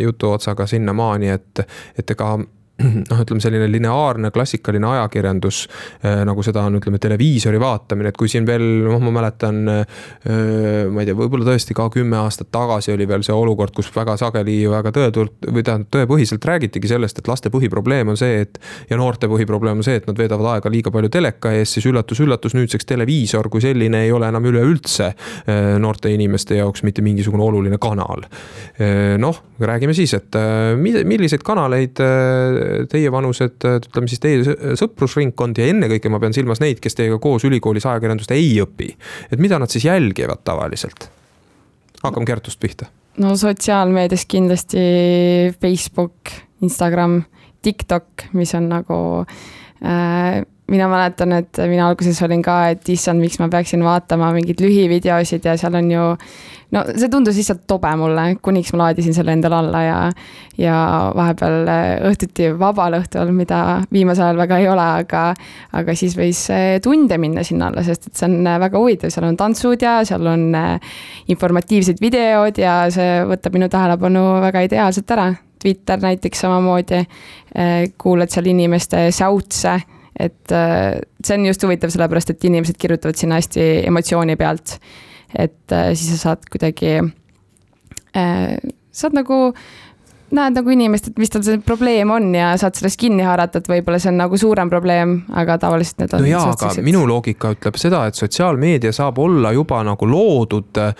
jutuotsaga 0.03 0.67
sinnamaani, 0.71 1.33
et, 1.37 1.65
et 1.99 2.17
ega 2.17 2.35
noh, 3.11 3.21
ütleme 3.21 3.43
selline 3.43 3.67
lineaarne 3.71 4.31
klassikaline 4.33 4.87
ajakirjandus 4.95 5.59
äh, 6.05 6.23
nagu 6.29 6.43
seda 6.45 6.65
on, 6.69 6.79
ütleme 6.79 6.99
televiisori 7.03 7.61
vaatamine, 7.61 8.13
et 8.13 8.19
kui 8.19 8.31
siin 8.33 8.47
veel 8.49 8.65
noh, 8.87 9.03
ma 9.03 9.13
mäletan. 9.19 9.61
Äh, 9.69 10.89
ma 10.93 11.03
ei 11.03 11.09
tea, 11.09 11.17
võib-olla 11.19 11.51
tõesti 11.51 11.77
ka 11.77 11.89
kümme 11.93 12.19
aastat 12.23 12.49
tagasi 12.55 12.95
oli 12.95 13.07
veel 13.09 13.25
see 13.27 13.35
olukord, 13.37 13.75
kus 13.77 13.91
väga 13.95 14.17
sageli 14.21 14.59
väga 14.71 14.93
tõetult 14.95 15.49
või 15.49 15.65
tähendab 15.67 15.91
tõepõhiselt 15.93 16.45
räägitigi 16.49 16.91
sellest, 16.95 17.21
et 17.21 17.29
laste 17.29 17.53
põhiprobleem 17.53 18.13
on 18.13 18.19
see, 18.19 18.43
et. 18.47 18.61
ja 18.91 18.99
noorte 19.01 19.29
põhiprobleem 19.31 19.83
on 19.83 19.87
see, 19.87 20.01
et 20.01 20.09
nad 20.09 20.19
veedavad 20.19 20.57
aega 20.57 20.73
liiga 20.73 20.93
palju 20.95 21.13
teleka 21.13 21.53
ees, 21.59 21.77
siis 21.77 21.87
üllatus-üllatus, 21.91 22.57
nüüdseks 22.57 22.89
televiisor 22.89 23.51
kui 23.53 23.63
selline 23.65 24.05
ei 24.07 24.13
ole 24.15 24.31
enam 24.33 24.49
üleüldse 24.49 25.13
äh, 25.13 25.61
noorte 25.83 26.13
inimeste 26.13 26.59
jaoks 26.59 26.87
mitte 26.87 27.05
mingisugune 27.05 27.45
oluline 27.45 27.79
kanal. 27.83 28.25
noh, 29.19 29.39
räägime 29.61 29.95
siis, 29.95 30.13
et 30.17 30.37
milliseid 30.79 31.43
kanaleid 31.47 32.01
teievanused, 32.91 33.67
ütleme 33.89 34.11
siis 34.11 34.23
teie 34.23 34.77
sõprusringkond 34.79 35.59
ja 35.61 35.69
ennekõike 35.73 36.13
ma 36.13 36.21
pean 36.23 36.37
silmas 36.37 36.63
neid, 36.63 36.81
kes 36.83 36.99
teiega 36.99 37.19
koos 37.23 37.47
ülikoolis 37.49 37.87
ajakirjandust 37.89 38.35
ei 38.37 38.55
õpi. 38.63 38.93
et 39.31 39.43
mida 39.43 39.59
nad 39.63 39.73
siis 39.73 39.89
jälgivad 39.89 40.45
tavaliselt? 40.45 41.11
hakkame 42.03 42.27
Kertust 42.27 42.61
pihta. 42.61 42.87
no 43.19 43.37
sotsiaalmeedias 43.37 44.27
kindlasti 44.27 44.87
Facebook, 45.61 46.33
Instagram, 46.63 47.23
TikTok, 47.63 48.29
mis 48.33 48.55
on 48.59 48.69
nagu 48.73 48.99
äh, 49.23 50.43
mina 50.73 50.89
mäletan, 50.89 51.35
et 51.37 51.61
mina 51.69 51.91
alguses 51.91 52.19
olin 52.25 52.43
ka, 52.45 52.57
et 52.73 52.89
issand, 52.93 53.21
miks 53.21 53.39
ma 53.43 53.49
peaksin 53.53 53.83
vaatama 53.85 54.33
mingeid 54.37 54.63
lühivideosid 54.63 55.45
ja 55.45 55.57
seal 55.61 55.77
on 55.79 55.91
ju. 55.93 56.09
no 56.73 56.83
see 56.89 57.11
tundus 57.13 57.37
lihtsalt 57.37 57.67
tobe 57.69 57.91
mulle, 58.01 58.25
kuniks 58.43 58.73
ma 58.73 58.87
laadisin 58.87 59.13
selle 59.13 59.35
endale 59.37 59.59
alla 59.59 59.83
ja, 59.85 59.99
ja 60.57 60.77
vahepeal 61.17 61.69
õhtuti 62.09 62.49
vabal 62.59 62.97
õhtul, 63.03 63.35
mida 63.37 63.83
viimasel 63.93 64.31
ajal 64.31 64.41
väga 64.41 64.61
ei 64.63 64.69
ole, 64.73 64.89
aga. 65.05 65.27
aga 65.77 65.97
siis 65.99 66.17
võis 66.17 66.47
tunde 66.85 67.21
minna 67.21 67.45
sinna 67.45 67.69
alla, 67.69 67.85
sest 67.85 68.09
et 68.09 68.17
see 68.17 68.31
on 68.31 68.51
väga 68.65 68.81
huvitav, 68.81 69.13
seal 69.13 69.29
on 69.29 69.37
tantsud 69.37 69.85
ja 69.85 69.99
seal 70.09 70.27
on 70.33 70.49
informatiivsed 71.33 72.01
videod 72.01 72.61
ja 72.61 72.83
see 72.93 73.23
võtab 73.29 73.59
minu 73.59 73.69
tähelepanu 73.73 74.27
väga 74.49 74.67
ideaalselt 74.69 75.17
ära. 75.17 75.33
Twitter 75.63 76.01
näiteks 76.03 76.41
samamoodi, 76.43 77.05
kuulad 78.03 78.33
seal 78.33 78.49
inimeste 78.51 79.11
säutse 79.15 79.77
et 80.19 80.53
äh, 80.53 81.01
see 81.25 81.39
on 81.39 81.47
just 81.47 81.63
huvitav, 81.65 81.93
sellepärast 81.95 82.35
et 82.35 82.45
inimesed 82.45 82.79
kirjutavad 82.81 83.19
sinna 83.19 83.39
hästi 83.41 83.87
emotsiooni 83.89 84.37
pealt. 84.37 84.79
et 85.33 85.73
äh, 85.73 85.95
siis 85.97 86.13
sa 86.13 86.19
saad 86.29 86.45
kuidagi, 86.53 86.99
äh, 88.17 88.57
saad 88.93 89.17
nagu 89.17 89.55
näed 90.33 90.57
nagu 90.57 90.73
inimest, 90.75 91.11
et 91.13 91.21
mis 91.21 91.33
tal 91.33 91.45
see 91.47 91.61
probleem 91.65 92.11
on 92.15 92.31
ja 92.37 92.53
saad 92.61 92.79
sellest 92.79 93.01
kinni 93.01 93.25
haarata, 93.27 93.63
et 93.63 93.71
võib-olla 93.71 94.01
see 94.03 94.13
on 94.13 94.21
nagu 94.23 94.39
suurem 94.41 94.71
probleem, 94.73 95.19
aga 95.39 95.59
tavaliselt 95.63 96.05
need 96.05 96.17
on. 96.17 96.25
no 96.25 96.31
jaa, 96.31 96.45
aga 96.53 96.69
sellised... 96.69 96.87
minu 96.87 97.05
loogika 97.09 97.53
ütleb 97.57 97.79
seda, 97.81 98.05
et 98.09 98.19
sotsiaalmeedia 98.19 98.93
saab 98.97 99.19
olla 99.23 99.53
juba 99.55 99.83
nagu 99.87 100.09
loodud 100.09 100.81
äh, 100.83 100.95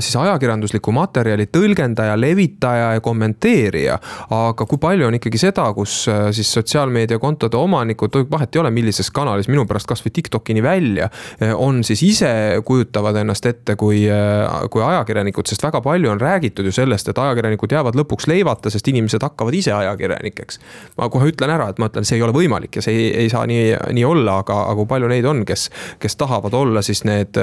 siis 0.00 0.16
ajakirjandusliku 0.20 0.92
materjali 0.94 1.46
tõlgendaja, 1.52 2.16
levitaja 2.20 2.92
ja 2.96 3.04
kommenteerija. 3.04 3.98
aga 4.30 4.66
kui 4.66 4.78
palju 4.80 5.08
on 5.08 5.18
ikkagi 5.18 5.40
seda, 5.40 5.66
kus 5.76 6.02
äh, 6.10 6.28
siis 6.36 6.50
sotsiaalmeediakontode 6.56 7.56
omanikud, 7.56 8.16
vahet 8.30 8.56
ei 8.56 8.62
ole, 8.62 8.72
millises 8.74 9.10
kanalis, 9.14 9.48
minu 9.50 9.66
pärast 9.68 9.88
kasvõi 9.90 10.12
Tiktokini 10.14 10.62
välja, 10.62 11.10
äh, 11.42 11.54
on 11.56 11.84
siis 11.86 12.02
ise 12.06 12.32
kujutavad 12.66 13.16
ennast 13.22 13.46
ette 13.46 13.76
kui, 13.80 14.04
äh, 14.10 14.66
kui 14.70 14.84
ajakirjanikud, 14.84 15.48
sest 15.50 15.64
väga 15.64 15.82
palju 15.84 16.10
on 16.12 16.20
räägitud 16.20 16.66
ju 16.66 16.74
sellest, 16.74 17.08
et 17.08 17.18
ajakirjanikud 17.18 17.72
jäävad 17.72 17.89
saavad 17.90 17.98
lõpuks 18.00 18.28
leivata, 18.30 18.70
sest 18.70 18.88
inimesed 18.88 19.22
hakkavad 19.22 19.54
ise 19.54 19.72
ajakirjanikeks. 19.72 20.60
ma 20.96 21.08
kohe 21.08 21.30
ütlen 21.32 21.50
ära, 21.50 21.70
et 21.70 21.78
ma 21.78 21.90
ütlen, 21.90 22.04
see 22.04 22.18
ei 22.18 22.22
ole 22.22 22.32
võimalik 22.32 22.76
ja 22.76 22.82
see 22.82 22.96
ei, 22.96 23.08
ei 23.24 23.30
saa 23.30 23.46
nii, 23.46 23.76
nii 23.92 24.04
olla, 24.04 24.40
aga, 24.44 24.64
aga 24.70 24.76
kui 24.80 24.86
palju 24.86 25.08
neid 25.08 25.24
on, 25.24 25.44
kes, 25.44 25.70
kes 25.98 26.16
tahavad 26.16 26.54
olla 26.54 26.82
siis 26.82 27.04
need 27.04 27.36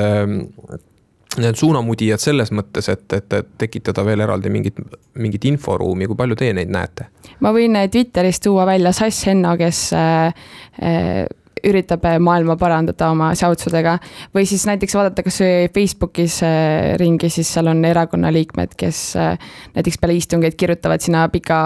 need 1.38 1.57
suunamudijad 1.60 2.21
selles 2.21 2.49
mõttes, 2.55 2.88
et, 2.89 3.05
et, 3.13 3.33
et 3.33 3.49
tekitada 3.62 4.01
veel 4.05 4.23
eraldi 4.25 4.49
mingit, 4.49 4.79
mingit 5.21 5.43
inforuumi, 5.45 6.07
kui 6.10 6.17
palju 6.17 6.38
teie 6.39 6.55
neid 6.55 6.71
näete? 6.73 7.12
ma 7.43 7.51
võin 7.53 7.77
Twitteris 7.91 8.39
tuua 8.41 8.65
välja 8.65 8.93
Sass 8.95 9.27
Henno, 9.27 9.51
kes 9.60 9.91
äh, 9.93 10.33
äh, 10.81 11.27
üritab 11.65 12.06
äh, 12.06 12.17
maailma 12.20 12.58
parandada 12.60 13.12
oma 13.12 13.32
säutsudega. 13.36 13.98
või 14.36 14.46
siis 14.46 14.65
näiteks 14.67 14.96
vaadata 14.96 15.24
kasvõi 15.24 15.70
Facebookis 15.74 16.41
äh, 16.43 16.96
ringi, 17.00 17.30
siis 17.30 17.54
seal 17.54 17.67
on 17.72 17.86
erakonna 17.86 18.32
liikmed, 18.34 18.76
kes 18.78 19.15
äh, 19.15 19.38
näiteks 19.76 19.98
peale 20.02 20.17
istungeid 20.17 20.58
kirjutavad 20.58 21.02
sinna 21.02 21.28
pika, 21.30 21.60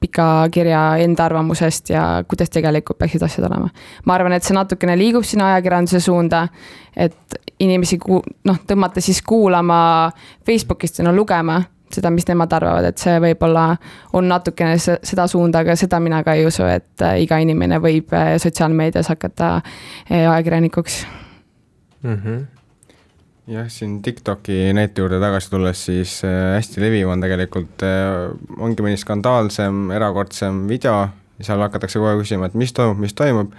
pika 0.00 0.28
kirja 0.52 0.84
enda 1.04 1.24
arvamusest 1.24 1.90
ja 1.90 2.04
kuidas 2.28 2.50
tegelikult 2.50 2.98
peaksid 2.98 3.22
asjad 3.22 3.48
olema. 3.50 3.70
ma 4.04 4.14
arvan, 4.14 4.32
et 4.32 4.46
see 4.46 4.56
natukene 4.56 4.98
liigub 4.98 5.26
sinna 5.26 5.54
ajakirjanduse 5.54 6.00
suunda, 6.00 6.46
et 6.96 7.40
inimesi 7.60 7.98
ku-, 7.98 8.22
noh, 8.44 8.62
tõmmata 8.66 9.02
siis 9.04 9.22
kuulama 9.22 10.10
Facebookist, 10.46 11.02
no 11.04 11.14
lugema 11.16 11.60
seda, 11.94 12.10
mis 12.14 12.26
nemad 12.28 12.52
arvavad, 12.56 12.86
et 12.90 13.02
see 13.02 13.16
võib-olla 13.22 13.64
on 14.16 14.28
natukene 14.30 14.78
seda 14.80 15.26
suunda, 15.30 15.64
aga 15.64 15.76
seda 15.78 16.00
mina 16.02 16.22
ka 16.26 16.36
ei 16.38 16.46
usu, 16.48 16.64
et 16.68 17.04
äh, 17.06 17.20
iga 17.24 17.40
inimene 17.42 17.80
võib 17.82 18.14
äh, 18.16 18.34
sotsiaalmeedias 18.42 19.10
hakata 19.12 19.56
äh, 19.60 20.24
ajakirjanikuks 20.24 21.02
mm. 22.02 22.16
-hmm 22.16 22.40
jah, 23.50 23.66
siin 23.66 23.96
TikToki 24.02 24.72
näite 24.76 25.02
juurde 25.02 25.18
tagasi 25.20 25.50
tulles, 25.50 25.84
siis 25.84 26.20
hästi 26.54 26.80
leviv 26.80 27.08
on 27.10 27.20
tegelikult, 27.20 27.82
ongi 28.62 28.84
mõni 28.84 28.98
skandaalsem, 29.00 29.88
erakordsem 29.90 30.68
video, 30.68 31.08
seal 31.40 31.58
hakatakse 31.64 31.98
aeg 31.98 32.20
küsima, 32.22 32.46
et 32.46 32.54
mis 32.54 32.70
toimub, 32.72 33.00
mis 33.02 33.16
toimub 33.18 33.50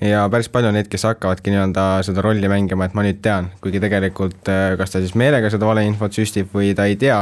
ja 0.00 0.22
päris 0.32 0.48
palju 0.48 0.70
on 0.70 0.78
neid, 0.78 0.88
kes 0.88 1.04
hakkavadki 1.04 1.52
nii-öelda 1.52 1.84
seda 2.08 2.24
rolli 2.24 2.48
mängima, 2.48 2.88
et 2.88 2.96
ma 2.96 3.04
nüüd 3.04 3.20
tean, 3.20 3.50
kuigi 3.60 3.82
tegelikult 3.84 4.48
kas 4.78 4.96
ta 4.96 5.04
siis 5.04 5.12
meelega 5.12 5.52
seda 5.52 5.68
valeinfot 5.68 6.16
süstib 6.16 6.48
või 6.54 6.72
ta 6.78 6.88
ei 6.88 6.96
tea 6.96 7.20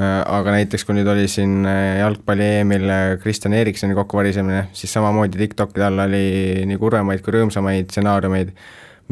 aga 0.00 0.54
näiteks, 0.54 0.86
kui 0.88 0.96
nüüd 0.96 1.08
oli 1.12 1.26
siin 1.28 1.66
äh, 1.68 1.98
jalgpalli 2.00 2.46
EM-il 2.62 2.86
äh, 2.88 3.02
Kristjan 3.20 3.52
Eriksoni 3.56 3.96
kokkuvarisemine, 3.98 4.66
siis 4.76 4.92
samamoodi 4.94 5.40
TikTok'i 5.40 5.84
all 5.84 6.06
oli 6.06 6.64
nii 6.68 6.80
kurvemaid 6.80 7.20
kui 7.24 7.36
rõõmsamaid 7.36 7.92
stsenaariumeid, 7.92 8.54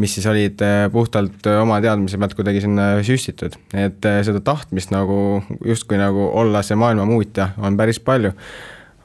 mis 0.01 0.17
siis 0.17 0.27
olid 0.31 0.63
puhtalt 0.93 1.45
oma 1.61 1.81
teadmise 1.85 2.17
pealt 2.21 2.37
kuidagi 2.39 2.63
sinna 2.65 2.93
süstitud. 3.05 3.59
et 3.77 4.07
seda 4.25 4.41
tahtmist 4.41 4.95
nagu 4.95 5.43
justkui 5.67 5.99
nagu 6.01 6.31
olla 6.41 6.63
see 6.65 6.79
maailma 6.79 7.05
muutja 7.05 7.51
on 7.59 7.77
päris 7.77 8.01
palju 8.01 8.33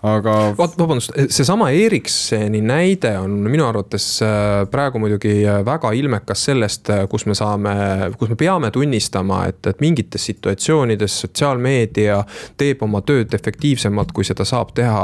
aga. 0.06 0.34
vaat, 0.58 0.76
vabandust, 0.80 1.14
seesama 1.34 1.70
Ericssoni 1.74 2.62
näide 2.66 3.16
on 3.20 3.38
minu 3.50 3.66
arvates 3.68 4.08
äh, 4.24 4.64
praegu 4.72 5.00
muidugi 5.02 5.34
äh, 5.46 5.60
väga 5.66 5.92
ilmekas 5.98 6.46
sellest, 6.50 6.90
äh, 6.94 7.04
kus 7.12 7.26
me 7.30 7.36
saame, 7.38 7.76
kus 8.20 8.32
me 8.32 8.38
peame 8.40 8.72
tunnistama, 8.76 9.44
et, 9.50 9.62
et 9.72 9.82
mingites 9.84 10.28
situatsioonides 10.30 11.20
sotsiaalmeedia 11.26 12.22
teeb 12.58 12.84
oma 12.86 13.02
tööd 13.06 13.34
efektiivsemalt, 13.36 14.14
kui 14.16 14.28
seda 14.28 14.46
saab 14.48 14.74
teha 14.76 15.04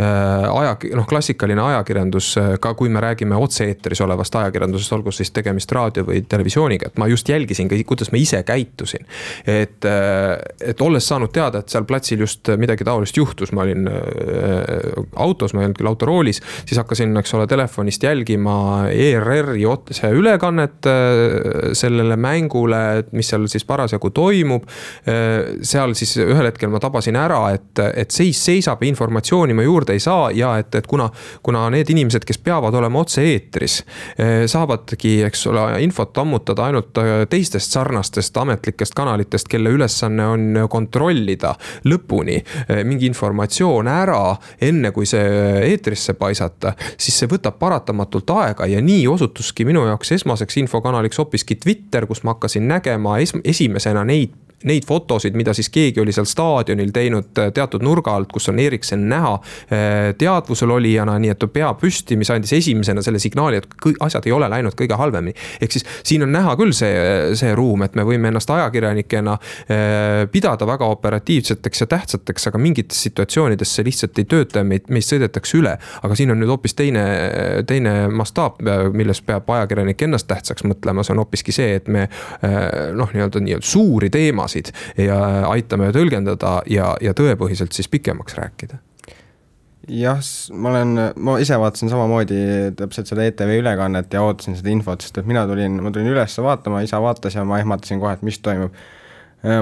aja, 0.00 0.72
noh, 0.96 1.06
klassikaline 1.08 1.62
ajakirjandus, 1.62 2.30
ka 2.62 2.72
kui 2.78 2.90
me 2.92 3.02
räägime 3.02 3.36
otse-eetris 3.40 4.00
olevast 4.04 4.34
ajakirjandusest, 4.40 4.92
olgu 4.96 5.12
siis 5.14 5.32
tegemist 5.34 5.72
raadio 5.74 6.04
või 6.08 6.22
televisiooniga, 6.28 6.90
et 6.90 7.00
ma 7.00 7.08
just 7.10 7.28
jälgisin 7.28 7.68
ka, 7.70 7.78
kuidas 7.88 8.12
ma 8.12 8.20
ise 8.20 8.42
käitusin. 8.46 9.06
et, 9.46 9.84
et 9.84 10.80
olles 10.84 11.08
saanud 11.08 11.32
teada, 11.32 11.60
et 11.60 11.72
seal 11.72 11.86
platsil 11.88 12.24
just 12.24 12.50
midagi 12.60 12.86
taolist 12.86 13.16
juhtus, 13.16 13.52
ma 13.56 13.64
olin 13.66 13.88
autos, 15.16 15.54
ma 15.54 15.62
ei 15.62 15.68
olnud 15.68 15.78
küll 15.78 15.90
autoroolis, 15.90 16.40
siis 16.64 16.78
hakkasin, 16.80 17.14
eks 17.20 17.34
ole, 17.36 17.46
telefonist 17.50 18.04
jälgima 18.04 18.56
ERR-i 18.90 19.66
otseülekannet 19.68 20.88
sellele 21.76 22.16
mängule, 22.20 22.82
mis 23.16 23.30
seal 23.30 23.46
siis 23.50 23.64
parasjagu 23.68 24.10
toimub. 24.14 24.66
seal 25.62 25.94
siis 25.98 26.16
ühel 26.22 26.48
hetkel 26.48 26.70
ma 26.72 26.80
tabasin 26.82 27.18
ära, 27.20 27.40
et, 27.54 27.82
et 27.94 28.10
seis 28.14 28.38
seisab, 28.44 28.82
informatsiooni 28.86 29.56
ma 29.56 29.64
juurde 29.66 29.96
ei 29.96 30.02
saa 30.02 30.30
ja 30.34 30.54
et, 30.60 30.74
et 30.74 30.86
kuna, 30.90 31.08
kuna 31.42 31.66
need 31.72 31.90
inimesed, 31.92 32.24
kes 32.26 32.40
peavad 32.44 32.74
olema 32.78 33.02
otse-eetris, 33.04 33.80
saavadki, 34.50 35.16
eks 35.28 35.46
ole, 35.50 35.64
infot 35.84 36.18
ammutada 36.22 36.68
ainult 36.68 37.00
teistest 37.30 37.72
sarnastest 37.76 38.36
ametlikest 38.40 38.94
kanalitest, 38.96 39.48
kelle 39.50 39.72
ülesanne 39.74 40.26
on 40.26 40.60
kontrollida 40.70 41.54
lõpuni 41.88 42.38
mingi 42.86 43.08
informatsioon 43.10 43.90
ära, 43.90 44.19
enne 44.60 44.92
kui 44.96 45.08
see 45.08 45.24
eetrisse 45.70 46.14
paisata, 46.18 46.74
siis 46.96 47.18
see 47.20 47.30
võtab 47.30 47.58
paratamatult 47.60 48.30
aega 48.36 48.68
ja 48.70 48.82
nii 48.84 49.06
osutuski 49.10 49.66
minu 49.68 49.86
jaoks 49.88 50.14
esmaseks 50.18 50.60
infokanaliks 50.64 51.20
hoopiski 51.20 51.58
Twitter, 51.60 52.06
kus 52.06 52.24
ma 52.24 52.36
hakkasin 52.36 52.68
nägema 52.68 53.18
es 53.22 53.34
esimesena 53.44 54.04
neid 54.04 54.36
neid 54.68 54.84
fotosid, 54.86 55.36
mida 55.38 55.54
siis 55.56 55.70
keegi 55.72 56.00
oli 56.02 56.12
seal 56.12 56.26
staadionil 56.28 56.92
teinud 56.92 57.38
äh, 57.40 57.48
teatud 57.54 57.84
nurga 57.84 58.12
alt, 58.16 58.28
kus 58.32 58.50
on 58.52 58.58
Eriksen 58.60 59.06
näha 59.08 59.32
äh, 59.34 60.10
teadvusel 60.18 60.70
olijana, 60.74 61.16
nii 61.22 61.32
et 61.32 61.46
pea 61.52 61.70
püsti, 61.80 62.18
mis 62.20 62.30
andis 62.30 62.52
esimesena 62.58 63.02
selle 63.02 63.18
signaali, 63.22 63.60
et 63.60 63.88
asjad 64.04 64.28
ei 64.28 64.34
ole 64.36 64.50
läinud 64.52 64.76
kõige 64.76 64.98
halvemini. 65.00 65.32
ehk 65.60 65.72
siis 65.72 65.86
siin 66.04 66.26
on 66.26 66.32
näha 66.32 66.56
küll 66.60 66.74
see, 66.76 66.92
see 67.40 67.54
ruum, 67.56 67.86
et 67.86 67.96
me 67.96 68.04
võime 68.04 68.28
ennast 68.28 68.50
ajakirjanikena 68.52 69.38
äh, 69.38 70.26
pidada 70.32 70.68
väga 70.68 70.90
operatiivseteks 70.92 71.80
ja 71.80 71.88
tähtsateks, 71.94 72.50
aga 72.52 72.60
mingites 72.60 73.00
situatsioonides 73.08 73.74
see 73.74 73.88
lihtsalt 73.88 74.20
ei 74.20 74.28
tööta 74.28 74.60
ja 74.60 74.68
meid, 74.68 74.92
meist 74.92 75.14
sõidetakse 75.14 75.56
üle. 75.56 75.76
aga 76.02 76.18
siin 76.18 76.34
on 76.34 76.40
nüüd 76.42 76.52
hoopis 76.52 76.76
teine, 76.76 77.06
teine 77.66 77.94
mastaap, 78.12 78.60
milles 78.92 79.22
peab 79.24 79.48
ajakirjanik 79.56 80.02
ennast 80.04 80.28
tähtsaks 80.28 80.68
mõtlema, 80.68 81.04
see 81.06 81.16
on 81.16 81.24
hoopiski 81.24 81.54
see, 81.54 81.80
et 81.80 81.88
me 81.88 82.06
noh, 82.96 83.08
nii-öelda 83.14 83.40
nii-öelda 83.40 83.66
suuri 83.66 84.10
teemasid 84.12 84.49
teemasid 84.50 84.72
ja 84.98 85.48
aitame 85.50 85.90
tõlgendada 85.94 86.60
ja, 86.70 86.94
ja 87.00 87.14
tõepõhiselt 87.14 87.72
siis 87.72 87.88
pikemaks 87.88 88.34
rääkida 88.38 88.78
jah, 89.88 90.20
ma 90.52 90.70
olen, 90.70 90.94
ma 91.16 91.38
ise 91.40 91.58
vaatasin 91.58 91.90
samamoodi 91.90 92.40
täpselt 92.76 93.10
seda 93.10 93.24
ETV 93.26 93.58
ülekannet 93.62 94.12
ja 94.12 94.22
ootasin 94.22 94.56
seda 94.56 94.70
infot, 94.70 95.00
sest 95.02 95.18
et 95.18 95.26
mina 95.26 95.46
tulin, 95.48 95.80
ma 95.82 95.90
tulin 95.90 96.12
üles 96.12 96.36
vaatama, 96.38 96.82
isa 96.86 97.00
vaatas 97.02 97.34
ja 97.34 97.44
ma 97.44 97.58
ehmatasin 97.58 98.00
kohe, 98.00 98.12
et 98.14 98.22
mis 98.22 98.38
toimub. 98.38 98.74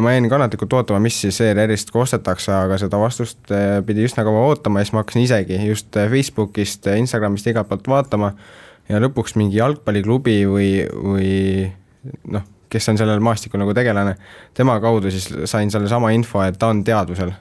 ma 0.02 0.10
jäin 0.10 0.26
kannatlikult 0.28 0.72
ootama, 0.74 0.98
mis 1.00 1.20
siis 1.22 1.38
ERR-ist 1.40 1.92
kostetakse, 1.94 2.50
aga 2.50 2.80
seda 2.82 2.98
vastust 2.98 3.52
eh, 3.54 3.78
pidi 3.86 4.02
üsna 4.08 4.24
kaua 4.26 4.48
ootama 4.50 4.80
ja 4.80 4.88
siis 4.88 4.96
ma 4.96 5.04
hakkasin 5.04 5.22
isegi 5.22 5.60
just 5.68 5.94
Facebookist, 5.94 6.90
Instagramist 6.98 7.46
igalt 7.46 7.70
poolt 7.70 7.86
vaatama 7.88 8.32
ja 8.90 8.98
lõpuks 8.98 9.38
mingi 9.38 9.60
jalgpalliklubi 9.62 10.40
või, 10.50 10.70
või 10.90 11.30
noh 12.34 12.42
kes 12.70 12.88
on 12.88 12.98
sellel 13.00 13.20
maastikul 13.24 13.60
nagu 13.62 13.74
tegelane, 13.76 14.14
tema 14.54 14.78
kaudu 14.80 15.10
siis 15.12 15.28
sain 15.44 15.70
sellesama 15.70 16.10
info, 16.16 16.42
et 16.44 16.58
ta 16.58 16.72
on 16.72 16.84
teadvusel. 16.84 17.32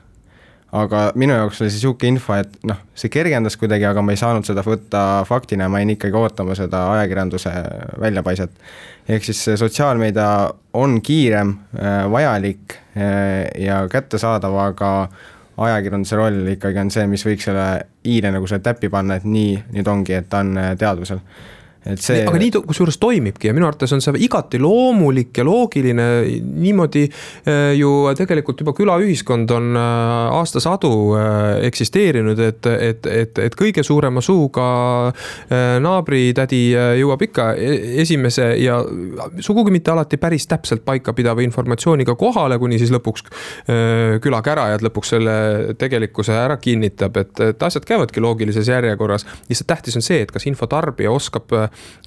aga 0.78 1.14
minu 1.16 1.32
jaoks 1.32 1.62
oli 1.64 1.72
see 1.72 1.80
sihuke 1.80 2.10
info, 2.12 2.36
et 2.36 2.58
noh, 2.68 2.80
see 2.96 3.10
kergendas 3.10 3.56
kuidagi, 3.58 3.86
aga 3.88 4.02
ma 4.04 4.12
ei 4.12 4.20
saanud 4.20 4.46
seda 4.46 4.62
võtta 4.68 5.24
faktina, 5.26 5.70
ma 5.72 5.80
jäin 5.80 5.94
ikkagi 5.96 6.18
ootama 6.20 6.58
seda 6.60 6.82
ajakirjanduse 6.92 7.54
väljapaiset. 8.04 8.52
ehk 9.08 9.24
siis 9.24 9.46
sotsiaalmeedia 9.60 10.28
on 10.74 11.02
kiirem, 11.02 11.56
äh, 11.80 12.04
vajalik 12.12 12.76
äh, 12.98 13.48
ja 13.64 13.88
kättesaadav, 13.92 14.56
aga 14.56 14.92
ajakirjanduse 15.58 16.16
roll 16.16 16.48
ikkagi 16.54 16.80
on 16.80 16.92
see, 16.92 17.08
mis 17.08 17.24
võiks 17.26 17.48
selle 17.48 17.68
i-le 18.04 18.32
nagu 18.32 18.48
selle 18.48 18.62
täppi 18.66 18.90
panna, 18.90 19.18
et 19.18 19.26
nii, 19.26 19.56
nüüd 19.74 19.88
ongi, 19.88 20.20
et 20.20 20.28
ta 20.30 20.44
on 20.44 20.58
äh, 20.58 20.74
teadvusel 20.78 21.24
et 21.86 22.02
see. 22.02 22.24
aga 22.28 22.40
nii 22.42 22.62
kusjuures 22.68 22.98
toimibki 23.02 23.50
ja 23.50 23.56
minu 23.56 23.68
arvates 23.68 23.94
on 23.96 24.02
see 24.04 24.24
igati 24.26 24.60
loomulik 24.62 25.38
ja 25.38 25.46
loogiline, 25.48 26.08
niimoodi 26.42 27.04
äh, 27.08 27.74
ju 27.78 27.92
tegelikult 28.18 28.64
juba 28.64 28.74
külaühiskond 28.78 29.52
on 29.56 29.78
äh, 29.78 30.38
aastasadu 30.38 30.92
äh, 31.18 31.66
eksisteerinud, 31.68 32.40
et, 32.44 32.70
et, 32.90 33.10
et, 33.12 33.42
et 33.48 33.58
kõige 33.58 33.84
suurema 33.86 34.22
suuga 34.24 34.68
naabritädi 35.82 36.60
jõuab 37.00 37.22
ikka 37.28 37.48
e-, 37.56 38.02
esimese 38.04 38.50
ja 38.62 38.80
sugugi 39.44 39.72
mitte 39.74 39.92
alati 39.94 40.20
päris 40.22 40.48
täpselt 40.50 40.84
paikapidava 40.88 41.44
informatsiooniga 41.46 42.16
kohale, 42.20 42.58
kuni 42.60 42.80
siis 42.82 42.92
lõpuks 42.94 43.26
külakärajad 44.24 44.84
lõpuks 44.86 45.14
selle 45.16 45.36
tegelikkuse 45.80 46.36
ära 46.38 46.58
kinnitab, 46.62 47.18
et, 47.22 47.34
et 47.44 47.64
asjad 47.68 47.86
käivadki 47.88 48.24
loogilises 48.24 48.68
järjekorras. 48.72 49.26
lihtsalt 49.50 49.68
tähtis 49.68 49.98
on 50.00 50.06
see, 50.06 50.22
et 50.26 50.32
kas 50.34 50.48
infotarbija 50.50 51.12
oskab 51.12 51.54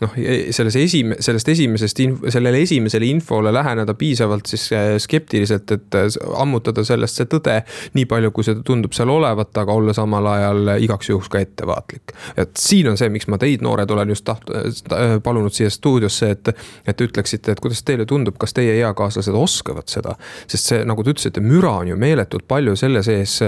noh, 0.00 0.14
e-, 0.16 0.52
selles 0.54 0.76
esim-, 0.80 1.14
sellest 1.22 1.48
esimesest 1.52 2.00
sellele 2.32 2.62
esimesele 2.64 3.08
infole 3.10 3.52
läheneda 3.52 3.94
piisavalt 3.98 4.48
siis 4.50 4.66
äh, 4.72 4.94
skeptiliselt, 5.02 5.70
et 5.76 5.98
äh, 5.98 6.08
ammutada 6.40 6.84
sellest 6.86 7.20
see 7.20 7.28
tõde 7.30 7.60
nii 7.98 8.06
palju, 8.10 8.32
kui 8.34 8.46
seda 8.46 8.64
tundub 8.66 8.94
seal 8.96 9.12
olevat, 9.12 9.52
aga 9.62 9.76
olla 9.76 9.94
samal 9.96 10.28
ajal 10.32 10.74
igaks 10.84 11.10
juhuks 11.12 11.30
ka 11.32 11.42
ettevaatlik. 11.44 12.14
et 12.40 12.54
siin 12.58 12.90
on 12.92 12.98
see, 13.00 13.10
miks 13.12 13.28
ma 13.30 13.38
teid, 13.40 13.64
noored, 13.64 13.90
olen 13.90 14.14
just 14.14 14.26
taht-, 14.28 14.52
äh, 14.54 15.16
palunud 15.24 15.54
siia 15.54 15.70
stuudiosse, 15.72 16.30
et, 16.36 16.52
et 16.88 17.06
ütleksite, 17.06 17.52
et 17.54 17.62
kuidas 17.62 17.82
teile 17.86 18.06
tundub, 18.08 18.38
kas 18.40 18.56
teie 18.56 18.78
eakaaslased 18.80 19.36
oskavad 19.36 19.88
seda. 19.92 20.16
sest 20.46 20.72
see, 20.72 20.84
nagu 20.88 21.04
te 21.04 21.14
ütlesite, 21.14 21.44
müra 21.44 21.76
on 21.82 21.92
ju 21.92 21.98
meeletult 22.00 22.46
palju 22.48 22.76
selle 22.78 23.02
sees 23.04 23.40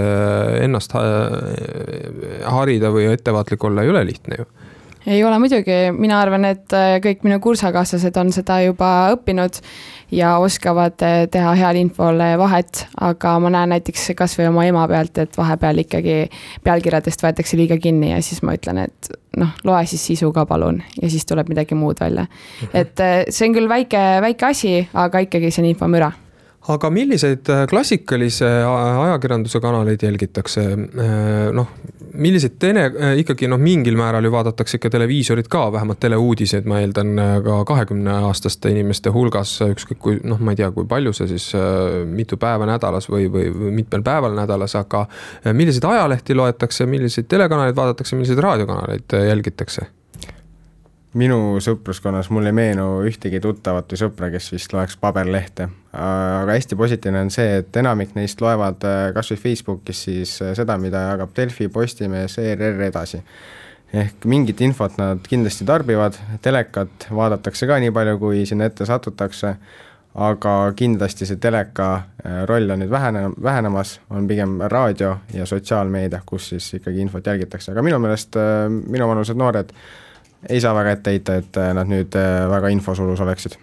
ennast 0.63 0.93
harida 0.93 2.91
või 2.93 3.09
ettevaatlik 3.13 3.65
olla 3.65 3.85
ei 3.85 3.93
ole 3.93 4.05
lihtne 4.09 4.39
ju 4.41 4.47
ei 5.07 5.25
ole 5.25 5.39
muidugi, 5.43 5.79
mina 5.97 6.21
arvan, 6.23 6.47
et 6.49 6.75
äh, 6.77 6.97
kõik 7.03 7.25
minu 7.27 7.39
kursakaaslased 7.43 8.17
on 8.21 8.33
seda 8.35 8.61
juba 8.63 8.91
õppinud 9.17 9.59
ja 10.15 10.37
oskavad 10.43 11.03
äh, 11.07 11.25
teha 11.33 11.55
heal 11.59 11.81
infol 11.81 12.23
vahet, 12.39 12.85
aga 13.01 13.35
ma 13.43 13.53
näen 13.55 13.75
näiteks 13.75 14.13
kasvõi 14.19 14.49
oma 14.51 14.67
ema 14.69 14.87
pealt, 14.91 15.19
et 15.25 15.39
vahepeal 15.39 15.83
ikkagi 15.85 16.17
pealkirjadest 16.65 17.27
võetakse 17.27 17.59
liiga 17.59 17.79
kinni 17.83 18.13
ja 18.13 18.23
siis 18.23 18.43
ma 18.47 18.57
ütlen, 18.59 18.85
et 18.87 19.13
noh, 19.41 19.55
loe 19.65 19.85
siis 19.91 20.05
sisu 20.13 20.33
ka 20.35 20.47
palun 20.47 20.83
ja 21.01 21.11
siis 21.11 21.27
tuleb 21.27 21.51
midagi 21.53 21.79
muud 21.79 22.01
välja. 22.01 22.27
Mhm. 22.29 22.75
et 22.75 23.01
äh, 23.01 23.23
see 23.29 23.49
on 23.49 23.57
küll 23.59 23.71
väike, 23.71 24.03
väike 24.23 24.51
asi, 24.53 24.77
aga 24.95 25.27
ikkagi 25.27 25.51
see 25.51 25.65
on 25.65 25.73
infomüra 25.75 26.13
aga 26.71 26.91
milliseid 26.95 27.49
äh, 27.51 27.65
klassikalise 27.71 28.47
ajakirjanduse 28.67 29.61
kanaleid 29.61 30.03
jälgitakse? 30.03 30.63
Äh, 30.63 31.49
noh, 31.55 31.73
milliseid 32.15 32.63
äh, 32.69 33.17
ikkagi 33.23 33.49
noh, 33.51 33.59
mingil 33.59 33.97
määral 33.99 34.25
ju 34.25 34.33
vaadatakse 34.33 34.79
ikka 34.79 34.91
televiisorit 34.95 35.49
ka, 35.51 35.65
vähemalt 35.75 36.01
teleuudiseid, 36.01 36.69
ma 36.71 36.79
eeldan 36.83 37.17
ka 37.45 37.59
kahekümneaastaste 37.73 38.71
inimeste 38.71 39.11
hulgas, 39.15 39.57
ükskõik 39.67 40.03
kui 40.03 40.21
noh, 40.23 40.39
ma 40.39 40.55
ei 40.55 40.61
tea, 40.63 40.71
kui 40.75 40.87
palju 40.89 41.15
see 41.17 41.33
siis, 41.35 41.49
mitu 42.07 42.39
päeva 42.41 42.69
nädalas 42.69 43.11
või, 43.11 43.27
või, 43.33 43.49
või 43.51 43.75
mitmel 43.81 44.07
päeval 44.07 44.37
nädalas, 44.39 44.77
aga 44.79 45.07
milliseid 45.51 45.89
ajalehti 45.89 46.39
loetakse, 46.39 46.87
milliseid 46.87 47.27
telekanaleid 47.33 47.77
vaadatakse, 47.77 48.17
milliseid 48.19 48.43
raadiokanaleid 48.45 49.19
jälgitakse? 49.29 49.89
minu 51.19 51.61
sõpruskonnas 51.61 52.31
mul 52.33 52.49
ei 52.49 52.55
meenu 52.57 52.87
ühtegi 53.05 53.37
tuttavat 53.45 53.91
või 53.93 53.99
sõpra, 54.01 54.31
kes 54.33 54.47
vist 54.55 54.73
loeks 54.73 54.97
paberlehte. 54.97 55.69
Aga 55.93 56.53
hästi 56.53 56.77
positiivne 56.77 57.21
on 57.21 57.31
see, 57.31 57.59
et 57.61 57.77
enamik 57.77 58.15
neist 58.17 58.41
loevad 58.41 58.85
äh, 58.89 59.01
kas 59.13 59.29
või 59.35 59.41
Facebookis 59.43 60.05
siis 60.07 60.35
äh, 60.41 60.55
seda, 60.57 60.79
mida 60.81 61.05
jagab 61.11 61.35
Delfi, 61.37 61.69
Postimees, 61.69 62.39
ERR 62.41 62.81
edasi. 62.89 63.21
ehk 63.93 64.25
mingit 64.25 64.61
infot 64.65 64.95
nad 64.97 65.21
kindlasti 65.29 65.67
tarbivad, 65.69 66.17
telekat 66.43 67.11
vaadatakse 67.13 67.67
ka 67.69 67.77
nii 67.83 67.93
palju, 67.93 68.19
kui 68.19 68.47
sinna 68.49 68.71
ette 68.71 68.87
satutakse, 68.89 69.51
aga 70.15 70.55
kindlasti 70.77 71.29
see 71.29 71.37
teleka 71.37 71.89
äh, 72.25 72.39
roll 72.49 72.73
on 72.73 72.81
nüüd 72.81 72.91
vähene, 72.91 73.27
vähenemas, 73.43 73.99
on 74.11 74.29
pigem 74.29 74.63
raadio 74.73 75.19
ja 75.35 75.45
sotsiaalmeedia, 75.47 76.23
kus 76.25 76.49
siis 76.55 76.71
ikkagi 76.79 77.05
infot 77.05 77.29
jälgitakse, 77.29 77.75
aga 77.75 77.85
minu 77.85 77.99
meelest 78.01 78.41
minuvanused 78.89 79.37
noored 79.37 79.77
ei 80.49 80.61
saa 80.61 80.73
väga 80.75 80.97
ette 80.97 81.13
heita, 81.13 81.37
et 81.37 81.61
nad 81.77 81.93
nüüd 81.93 82.17
väga 82.51 82.73
infosulus 82.73 83.21
oleksid 83.21 83.61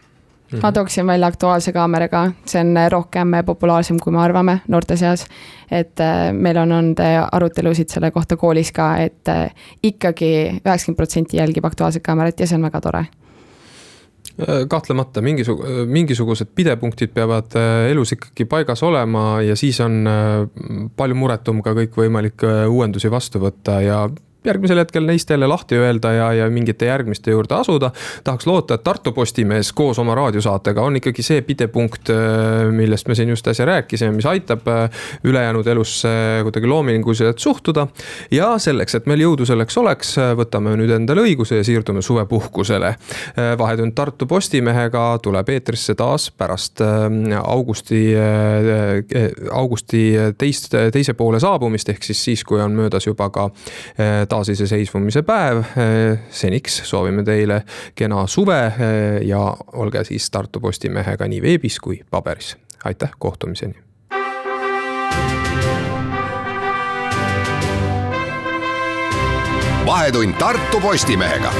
-hmm. 0.51 0.61
ma 0.63 0.71
tooksin 0.71 1.07
välja 1.07 1.27
Aktuaalse 1.27 1.73
kaameraga, 1.73 2.31
see 2.45 2.61
on 2.61 2.77
äh, 2.77 2.89
rohkem 2.91 3.31
populaarsem, 3.45 3.97
kui 4.03 4.13
me 4.13 4.19
arvame 4.19 4.59
noorte 4.67 4.97
seas. 4.97 5.25
et 5.71 6.01
meil 6.33 6.57
on 6.57 6.71
olnud 6.71 6.99
arutelusid 7.31 7.89
selle 7.89 8.11
kohta 8.11 8.37
koolis 8.37 8.71
ka, 8.71 8.97
et 8.97 9.29
ikkagi 9.83 10.61
üheksakümmend 10.65 10.97
protsenti 10.97 11.37
jälgib 11.37 11.65
Aktuaalset 11.65 12.03
kaamerat 12.03 12.39
ja 12.39 12.47
see 12.47 12.57
on 12.57 12.65
väga 12.65 12.81
tore 12.81 13.05
kahtlemata 14.69 15.21
mingisugused, 15.21 15.85
mingisugused 15.85 16.47
pidepunktid 16.55 17.11
peavad 17.13 17.53
elus 17.89 18.13
ikkagi 18.15 18.45
paigas 18.45 18.83
olema 18.83 19.41
ja 19.41 19.55
siis 19.55 19.79
on 19.83 20.07
palju 20.95 21.15
muretum 21.15 21.61
ka 21.61 21.75
kõikvõimalikke 21.75 22.65
uuendusi 22.71 23.11
vastu 23.11 23.39
võtta 23.43 23.81
ja 23.83 24.07
järgmisel 24.45 24.79
hetkel 24.79 25.03
neist 25.03 25.29
jälle 25.29 25.47
lahti 25.47 25.75
öelda 25.75 26.11
ja, 26.13 26.33
ja 26.33 26.49
mingite 26.49 26.85
järgmiste 26.85 27.31
juurde 27.31 27.55
asuda. 27.55 27.91
tahaks 28.23 28.47
loota, 28.47 28.73
et 28.73 28.83
Tartu 28.83 29.11
Postimees 29.11 29.73
koos 29.73 29.99
oma 29.99 30.15
raadiosaatega 30.15 30.81
on 30.81 30.95
ikkagi 30.95 31.23
see 31.23 31.41
pidepunkt, 31.41 32.11
millest 32.71 33.07
me 33.07 33.15
siin 33.15 33.29
just 33.29 33.47
äsja 33.47 33.65
rääkisime, 33.65 34.11
mis 34.15 34.25
aitab 34.25 34.67
ülejäänud 35.23 35.67
elusse 35.67 36.09
kuidagi 36.43 36.67
loominguliselt 36.67 37.39
suhtuda. 37.39 37.87
ja 38.31 38.53
selleks, 38.57 38.95
et 38.95 39.05
meil 39.11 39.25
jõudu 39.25 39.45
selleks 39.45 39.77
oleks, 39.77 40.15
võtame 40.39 40.75
nüüd 40.79 40.93
endale 40.95 41.25
õiguse 41.27 41.59
ja 41.59 41.63
siirdume 41.63 42.01
suvepuhkusele. 42.01 42.95
vahetund 43.57 43.93
Tartu 43.95 44.25
Postimehega 44.25 45.19
tuleb 45.23 45.49
eetrisse 45.49 45.95
taas 45.95 46.29
pärast 46.31 46.81
augusti, 47.43 48.05
augusti 49.51 50.03
teist, 50.37 50.75
teise 50.91 51.13
poole 51.13 51.39
saabumist, 51.39 51.89
ehk 51.89 52.03
siis 52.03 52.23
siis, 52.23 52.43
kui 52.43 52.61
on 52.61 52.71
möödas 52.71 53.07
juba 53.07 53.29
ka 53.29 53.49
taasiseseisvumise 54.29 55.21
päev. 55.21 55.63
seniks 56.29 56.81
soovime 56.83 57.23
teile 57.23 57.63
kena 57.95 58.27
suve 58.27 58.73
ja 59.25 59.41
olge 59.73 60.03
siis 60.03 60.29
Tartu 60.29 60.59
Postimehega 60.59 61.27
nii 61.27 61.41
veebis 61.41 61.79
kui 61.79 62.01
paberis. 62.11 62.57
aitäh, 62.83 63.11
kohtumiseni. 63.19 63.75
vahetund 69.85 70.33
Tartu 70.33 70.79
Postimehega 70.79 71.53